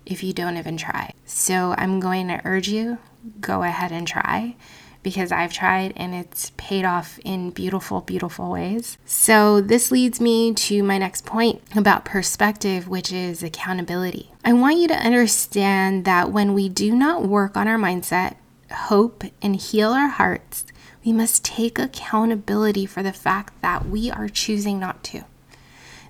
if 0.06 0.22
you 0.22 0.32
don't 0.32 0.56
even 0.56 0.76
try. 0.76 1.10
So, 1.24 1.74
I'm 1.76 1.98
going 1.98 2.28
to 2.28 2.40
urge 2.44 2.68
you 2.68 2.98
go 3.40 3.62
ahead 3.62 3.92
and 3.92 4.06
try 4.06 4.56
because 5.04 5.30
I've 5.30 5.52
tried 5.52 5.92
and 5.96 6.14
it's 6.14 6.50
paid 6.56 6.84
off 6.84 7.20
in 7.24 7.50
beautiful, 7.50 8.00
beautiful 8.00 8.50
ways. 8.50 8.98
So, 9.04 9.60
this 9.60 9.92
leads 9.92 10.20
me 10.20 10.52
to 10.54 10.82
my 10.82 10.98
next 10.98 11.24
point 11.24 11.62
about 11.76 12.04
perspective, 12.04 12.88
which 12.88 13.12
is 13.12 13.42
accountability. 13.42 14.32
I 14.44 14.54
want 14.54 14.78
you 14.78 14.88
to 14.88 14.94
understand 14.94 16.04
that 16.06 16.32
when 16.32 16.54
we 16.54 16.68
do 16.68 16.96
not 16.96 17.22
work 17.22 17.56
on 17.56 17.68
our 17.68 17.78
mindset, 17.78 18.36
hope, 18.72 19.24
and 19.42 19.54
heal 19.54 19.90
our 19.90 20.08
hearts, 20.08 20.64
we 21.04 21.12
must 21.12 21.44
take 21.44 21.78
accountability 21.78 22.86
for 22.86 23.02
the 23.02 23.12
fact 23.12 23.60
that 23.60 23.86
we 23.86 24.10
are 24.10 24.28
choosing 24.28 24.80
not 24.80 25.04
to. 25.04 25.24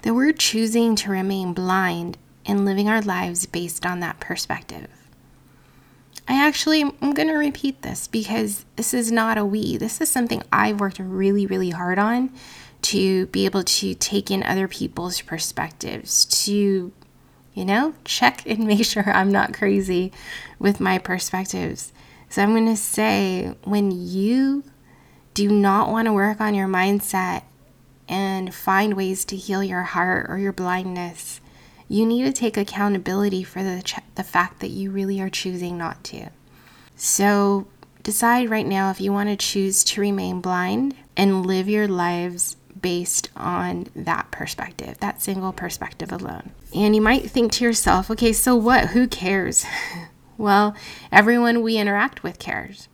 That 0.03 0.15
we're 0.15 0.33
choosing 0.33 0.95
to 0.97 1.11
remain 1.11 1.53
blind 1.53 2.17
and 2.47 2.65
living 2.65 2.89
our 2.89 3.03
lives 3.03 3.47
based 3.47 3.85
on 3.85 4.01
that 4.01 4.21
perspective. 4.21 4.89
I 6.27 6.35
actually 6.47 6.83
am 6.83 7.13
going 7.13 7.29
to 7.29 7.35
repeat 7.35 7.83
this 7.83 8.07
because 8.07 8.65
this 8.77 8.95
is 8.95 9.13
not 9.13 9.37
a 9.37 9.45
we. 9.45 9.77
This 9.77 10.01
is 10.01 10.09
something 10.09 10.43
I've 10.51 10.81
worked 10.81 10.99
really, 10.99 11.47
really 11.47 11.71
hard 11.71 11.99
on 11.99 12.31
to 12.83 13.27
be 13.27 13.45
able 13.45 13.65
to 13.65 13.95
take 13.95 14.31
in 14.31 14.43
other 14.43 14.69
people's 14.69 15.21
perspectives, 15.21 16.25
to, 16.45 16.93
you 17.55 17.65
know, 17.65 17.95
check 18.05 18.43
and 18.47 18.61
make 18.67 18.85
sure 18.85 19.09
I'm 19.09 19.31
not 19.31 19.55
crazy 19.55 20.13
with 20.59 20.81
my 20.81 20.99
perspectives. 20.99 21.93
So 22.31 22.43
I'm 22.43 22.51
going 22.53 22.67
to 22.67 22.77
say 22.77 23.55
when 23.65 23.91
you 23.91 24.65
do 25.35 25.51
not 25.51 25.91
want 25.91 26.07
to 26.07 26.13
work 26.13 26.41
on 26.41 26.55
your 26.55 26.69
mindset, 26.69 27.43
and 28.09 28.55
find 28.55 28.95
ways 28.95 29.25
to 29.27 29.37
heal 29.37 29.63
your 29.63 29.83
heart 29.83 30.27
or 30.29 30.39
your 30.39 30.53
blindness, 30.53 31.41
you 31.95 32.05
need 32.05 32.25
to 32.25 32.33
take 32.33 32.57
accountability 32.57 33.45
for 33.45 33.63
the, 33.63 33.81
ch- 33.85 34.01
the 34.17 34.25
fact 34.25 34.59
that 34.59 34.71
you 34.71 34.91
really 34.91 35.21
are 35.21 35.31
choosing 35.31 35.79
not 35.79 36.03
to. 36.03 36.29
So 36.97 37.69
decide 38.03 38.51
right 38.51 38.67
now 38.67 38.91
if 38.91 39.01
you 39.01 39.13
want 39.13 39.29
to 39.29 39.37
choose 39.37 39.85
to 39.85 40.01
remain 40.01 40.41
blind 40.41 40.97
and 41.17 41.47
live 41.47 41.69
your 41.69 41.87
lives 41.87 42.57
based 42.81 43.31
on 43.37 43.87
that 43.95 44.31
perspective, 44.33 44.99
that 44.99 45.23
single 45.23 45.53
perspective 45.53 46.11
alone. 46.11 46.51
And 46.75 46.97
you 46.97 47.01
might 47.01 47.31
think 47.31 47.53
to 47.53 47.65
yourself, 47.65 48.11
okay, 48.11 48.33
so 48.33 48.57
what? 48.57 48.89
Who 48.89 49.07
cares? 49.07 49.65
well, 50.37 50.75
everyone 51.13 51.63
we 51.63 51.77
interact 51.77 52.25
with 52.25 52.41
cares 52.41 52.89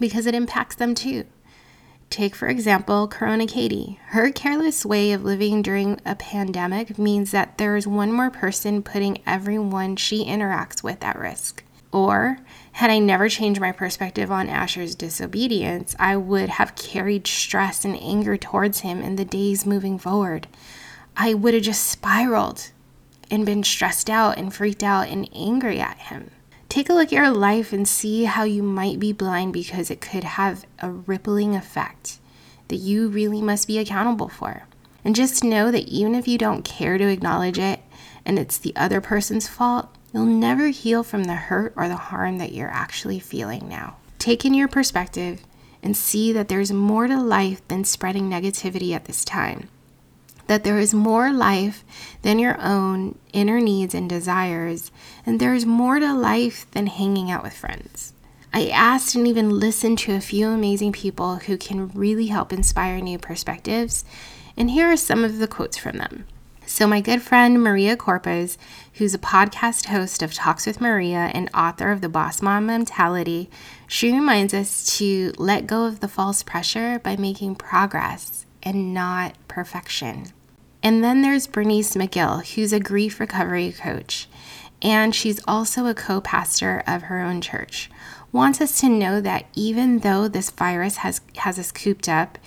because 0.00 0.24
it 0.24 0.34
impacts 0.34 0.76
them 0.76 0.94
too. 0.94 1.24
Take, 2.08 2.34
for 2.34 2.48
example, 2.48 3.08
Corona 3.08 3.46
Katie. 3.46 3.98
Her 4.06 4.30
careless 4.30 4.86
way 4.86 5.12
of 5.12 5.24
living 5.24 5.60
during 5.60 6.00
a 6.06 6.14
pandemic 6.14 6.98
means 6.98 7.30
that 7.32 7.58
there 7.58 7.76
is 7.76 7.86
one 7.86 8.12
more 8.12 8.30
person 8.30 8.82
putting 8.82 9.18
everyone 9.26 9.96
she 9.96 10.24
interacts 10.24 10.82
with 10.82 11.02
at 11.02 11.18
risk. 11.18 11.62
Or, 11.92 12.38
had 12.72 12.90
I 12.90 12.98
never 12.98 13.28
changed 13.28 13.60
my 13.60 13.72
perspective 13.72 14.30
on 14.30 14.48
Asher's 14.48 14.94
disobedience, 14.94 15.96
I 15.98 16.16
would 16.16 16.50
have 16.50 16.76
carried 16.76 17.26
stress 17.26 17.84
and 17.84 17.96
anger 18.00 18.36
towards 18.36 18.80
him 18.80 19.02
in 19.02 19.16
the 19.16 19.24
days 19.24 19.66
moving 19.66 19.98
forward. 19.98 20.46
I 21.16 21.34
would 21.34 21.54
have 21.54 21.62
just 21.62 21.86
spiraled 21.86 22.70
and 23.30 23.46
been 23.46 23.64
stressed 23.64 24.10
out 24.10 24.38
and 24.38 24.54
freaked 24.54 24.82
out 24.82 25.08
and 25.08 25.28
angry 25.34 25.80
at 25.80 25.98
him. 25.98 26.30
Take 26.68 26.88
a 26.88 26.92
look 26.92 27.08
at 27.08 27.12
your 27.12 27.30
life 27.30 27.72
and 27.72 27.86
see 27.86 28.24
how 28.24 28.44
you 28.44 28.62
might 28.62 28.98
be 28.98 29.12
blind 29.12 29.52
because 29.52 29.90
it 29.90 30.00
could 30.00 30.24
have 30.24 30.66
a 30.80 30.90
rippling 30.90 31.54
effect 31.54 32.18
that 32.68 32.76
you 32.76 33.08
really 33.08 33.40
must 33.40 33.68
be 33.68 33.78
accountable 33.78 34.28
for. 34.28 34.64
And 35.04 35.14
just 35.14 35.44
know 35.44 35.70
that 35.70 35.86
even 35.88 36.14
if 36.14 36.26
you 36.26 36.36
don't 36.36 36.64
care 36.64 36.98
to 36.98 37.08
acknowledge 37.08 37.58
it 37.58 37.80
and 38.24 38.38
it's 38.38 38.58
the 38.58 38.74
other 38.74 39.00
person's 39.00 39.48
fault, 39.48 39.88
you'll 40.12 40.26
never 40.26 40.68
heal 40.68 41.04
from 41.04 41.24
the 41.24 41.34
hurt 41.34 41.72
or 41.76 41.88
the 41.88 41.96
harm 41.96 42.38
that 42.38 42.52
you're 42.52 42.68
actually 42.70 43.20
feeling 43.20 43.68
now. 43.68 43.96
Take 44.18 44.44
in 44.44 44.52
your 44.52 44.68
perspective 44.68 45.44
and 45.82 45.96
see 45.96 46.32
that 46.32 46.48
there's 46.48 46.72
more 46.72 47.06
to 47.06 47.20
life 47.20 47.66
than 47.68 47.84
spreading 47.84 48.28
negativity 48.28 48.92
at 48.92 49.04
this 49.04 49.24
time 49.24 49.68
that 50.46 50.64
there 50.64 50.78
is 50.78 50.94
more 50.94 51.32
life 51.32 51.84
than 52.22 52.38
your 52.38 52.60
own 52.60 53.18
inner 53.32 53.60
needs 53.60 53.94
and 53.94 54.08
desires, 54.08 54.90
and 55.24 55.40
there 55.40 55.54
is 55.54 55.66
more 55.66 55.98
to 55.98 56.12
life 56.12 56.70
than 56.72 56.86
hanging 56.86 57.30
out 57.30 57.42
with 57.42 57.54
friends. 57.54 58.12
I 58.52 58.68
asked 58.68 59.14
and 59.14 59.26
even 59.26 59.60
listened 59.60 59.98
to 60.00 60.14
a 60.14 60.20
few 60.20 60.48
amazing 60.48 60.92
people 60.92 61.36
who 61.36 61.56
can 61.58 61.88
really 61.88 62.28
help 62.28 62.52
inspire 62.52 63.00
new 63.00 63.18
perspectives, 63.18 64.04
and 64.56 64.70
here 64.70 64.90
are 64.90 64.96
some 64.96 65.24
of 65.24 65.38
the 65.38 65.48
quotes 65.48 65.76
from 65.76 65.98
them. 65.98 66.26
So, 66.68 66.86
my 66.88 67.00
good 67.00 67.22
friend 67.22 67.62
Maria 67.62 67.96
Corpuz, 67.96 68.56
who's 68.94 69.14
a 69.14 69.18
podcast 69.18 69.86
host 69.86 70.20
of 70.20 70.34
Talks 70.34 70.66
with 70.66 70.80
Maria 70.80 71.30
and 71.32 71.48
author 71.54 71.92
of 71.92 72.00
The 72.00 72.08
Boss 72.08 72.42
Mom 72.42 72.66
Mentality, 72.66 73.48
she 73.86 74.12
reminds 74.12 74.52
us 74.52 74.98
to 74.98 75.32
let 75.38 75.68
go 75.68 75.84
of 75.84 76.00
the 76.00 76.08
false 76.08 76.42
pressure 76.42 76.98
by 76.98 77.16
making 77.16 77.54
progress 77.54 78.46
and 78.64 78.92
not 78.92 79.36
perfection. 79.46 80.32
And 80.86 81.02
then 81.02 81.20
there's 81.20 81.48
Bernice 81.48 81.96
McGill, 81.96 82.46
who's 82.54 82.72
a 82.72 82.78
grief 82.78 83.18
recovery 83.18 83.72
coach, 83.72 84.28
and 84.80 85.12
she's 85.12 85.40
also 85.44 85.86
a 85.86 85.94
co 85.94 86.20
pastor 86.20 86.84
of 86.86 87.02
her 87.02 87.20
own 87.20 87.40
church. 87.40 87.90
Wants 88.30 88.60
us 88.60 88.78
to 88.82 88.88
know 88.88 89.20
that 89.20 89.46
even 89.56 89.98
though 89.98 90.28
this 90.28 90.48
virus 90.48 90.98
has, 90.98 91.20
has 91.38 91.58
us 91.58 91.72
cooped 91.72 92.08
up, 92.08 92.38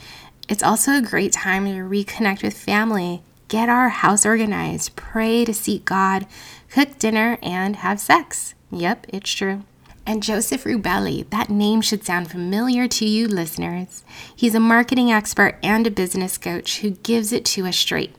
it's 0.48 0.64
also 0.64 0.94
a 0.94 1.02
great 1.02 1.34
time 1.34 1.66
to 1.66 1.72
reconnect 1.82 2.42
with 2.42 2.58
family, 2.58 3.24
get 3.50 3.68
our 3.68 3.90
house 3.90 4.26
organized, 4.26 4.96
pray 4.96 5.44
to 5.44 5.54
seek 5.54 5.84
God, 5.84 6.26
cook 6.70 6.98
dinner, 6.98 7.40
and 7.44 7.76
have 7.76 8.00
sex. 8.00 8.54
Yep, 8.72 9.08
it's 9.10 9.34
true. 9.34 9.64
And 10.06 10.24
Joseph 10.24 10.64
Rubelli, 10.64 11.30
that 11.30 11.50
name 11.50 11.82
should 11.82 12.06
sound 12.06 12.32
familiar 12.32 12.88
to 12.88 13.06
you 13.06 13.28
listeners. 13.28 14.06
He's 14.34 14.56
a 14.56 14.62
marketing 14.62 15.12
expert 15.12 15.58
and 15.62 15.86
a 15.86 15.92
business 15.92 16.38
coach 16.38 16.80
who 16.80 16.92
gives 16.92 17.34
it 17.34 17.44
to 17.44 17.68
us 17.68 17.76
straight. 17.76 18.16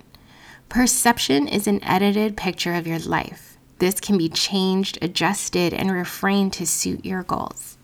Perception 0.70 1.48
is 1.48 1.66
an 1.66 1.82
edited 1.82 2.36
picture 2.36 2.74
of 2.74 2.86
your 2.86 3.00
life. 3.00 3.58
This 3.80 3.98
can 3.98 4.16
be 4.16 4.28
changed, 4.28 4.98
adjusted, 5.02 5.74
and 5.74 5.90
reframed 5.90 6.52
to 6.52 6.66
suit 6.66 7.04
your 7.04 7.24
goals. 7.24 7.76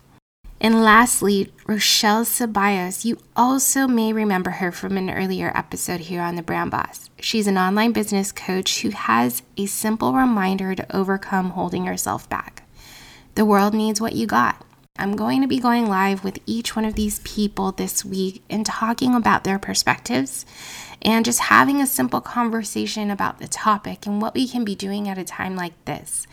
And 0.61 0.81
lastly, 0.81 1.51
Rochelle 1.67 2.23
Ceballos, 2.23 3.03
you 3.03 3.17
also 3.35 3.87
may 3.87 4.13
remember 4.13 4.51
her 4.51 4.71
from 4.71 4.95
an 4.95 5.09
earlier 5.09 5.51
episode 5.53 5.99
here 5.99 6.21
on 6.21 6.37
the 6.37 6.41
Brand 6.41 6.71
Boss. 6.71 7.09
She's 7.19 7.45
an 7.45 7.57
online 7.57 7.91
business 7.91 8.31
coach 8.31 8.79
who 8.83 8.91
has 8.91 9.43
a 9.57 9.65
simple 9.65 10.13
reminder 10.13 10.73
to 10.73 10.95
overcome 10.95 11.49
holding 11.49 11.83
yourself 11.83 12.29
back. 12.29 12.63
The 13.35 13.45
world 13.45 13.73
needs 13.73 13.99
what 13.99 14.13
you 14.13 14.27
got. 14.27 14.65
I'm 14.97 15.15
going 15.15 15.41
to 15.41 15.47
be 15.47 15.59
going 15.59 15.87
live 15.87 16.23
with 16.23 16.39
each 16.45 16.75
one 16.75 16.85
of 16.85 16.95
these 16.95 17.19
people 17.19 17.71
this 17.71 18.03
week 18.03 18.43
and 18.49 18.65
talking 18.65 19.13
about 19.13 19.43
their 19.43 19.59
perspectives 19.59 20.45
and 21.01 21.23
just 21.23 21.39
having 21.41 21.81
a 21.81 21.87
simple 21.87 22.21
conversation 22.21 23.11
about 23.11 23.39
the 23.39 23.47
topic 23.47 24.05
and 24.05 24.21
what 24.21 24.33
we 24.33 24.47
can 24.47 24.65
be 24.65 24.75
doing 24.75 25.07
at 25.07 25.17
a 25.17 25.23
time 25.23 25.55
like 25.55 25.73
this. 25.85 26.25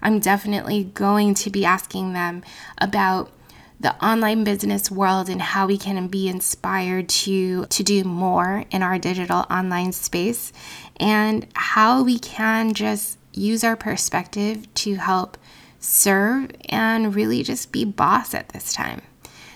I'm 0.00 0.20
definitely 0.20 0.84
going 0.84 1.34
to 1.34 1.50
be 1.50 1.64
asking 1.64 2.12
them 2.12 2.42
about 2.78 3.32
the 3.80 3.94
online 4.04 4.44
business 4.44 4.90
world 4.92 5.28
and 5.28 5.42
how 5.42 5.66
we 5.66 5.76
can 5.76 6.06
be 6.06 6.28
inspired 6.28 7.08
to 7.08 7.66
to 7.66 7.82
do 7.82 8.04
more 8.04 8.64
in 8.70 8.80
our 8.80 8.96
digital 8.96 9.44
online 9.50 9.90
space 9.90 10.52
and 11.00 11.48
how 11.54 12.04
we 12.04 12.16
can 12.20 12.74
just 12.74 13.18
use 13.32 13.64
our 13.64 13.74
perspective 13.74 14.72
to 14.74 14.94
help 14.94 15.36
serve 15.82 16.50
and 16.68 17.14
really 17.14 17.42
just 17.42 17.72
be 17.72 17.84
boss 17.84 18.34
at 18.34 18.50
this 18.50 18.72
time. 18.72 19.02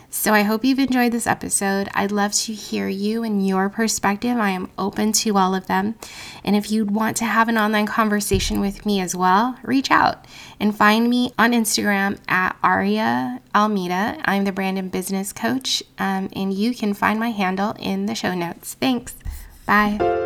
So 0.08 0.32
I 0.32 0.42
hope 0.42 0.64
you've 0.64 0.78
enjoyed 0.78 1.12
this 1.12 1.26
episode. 1.26 1.88
I'd 1.94 2.10
love 2.10 2.32
to 2.32 2.52
hear 2.54 2.88
you 2.88 3.22
and 3.22 3.46
your 3.46 3.68
perspective. 3.68 4.38
I 4.38 4.50
am 4.50 4.70
open 4.78 5.12
to 5.12 5.36
all 5.36 5.54
of 5.54 5.66
them. 5.66 5.94
And 6.42 6.56
if 6.56 6.70
you 6.70 6.86
want 6.86 7.18
to 7.18 7.26
have 7.26 7.48
an 7.48 7.58
online 7.58 7.86
conversation 7.86 8.58
with 8.58 8.86
me 8.86 8.98
as 8.98 9.14
well, 9.14 9.58
reach 9.62 9.90
out 9.90 10.26
and 10.58 10.76
find 10.76 11.10
me 11.10 11.32
on 11.38 11.52
Instagram 11.52 12.18
at 12.28 12.56
Aria 12.62 13.42
Almeida. 13.54 14.18
I'm 14.24 14.44
the 14.44 14.52
brand 14.52 14.78
and 14.78 14.90
business 14.90 15.34
coach, 15.34 15.82
um, 15.98 16.30
and 16.34 16.52
you 16.54 16.74
can 16.74 16.94
find 16.94 17.20
my 17.20 17.30
handle 17.30 17.74
in 17.78 18.06
the 18.06 18.14
show 18.14 18.34
notes. 18.34 18.74
Thanks. 18.74 19.16
Bye. 19.66 20.25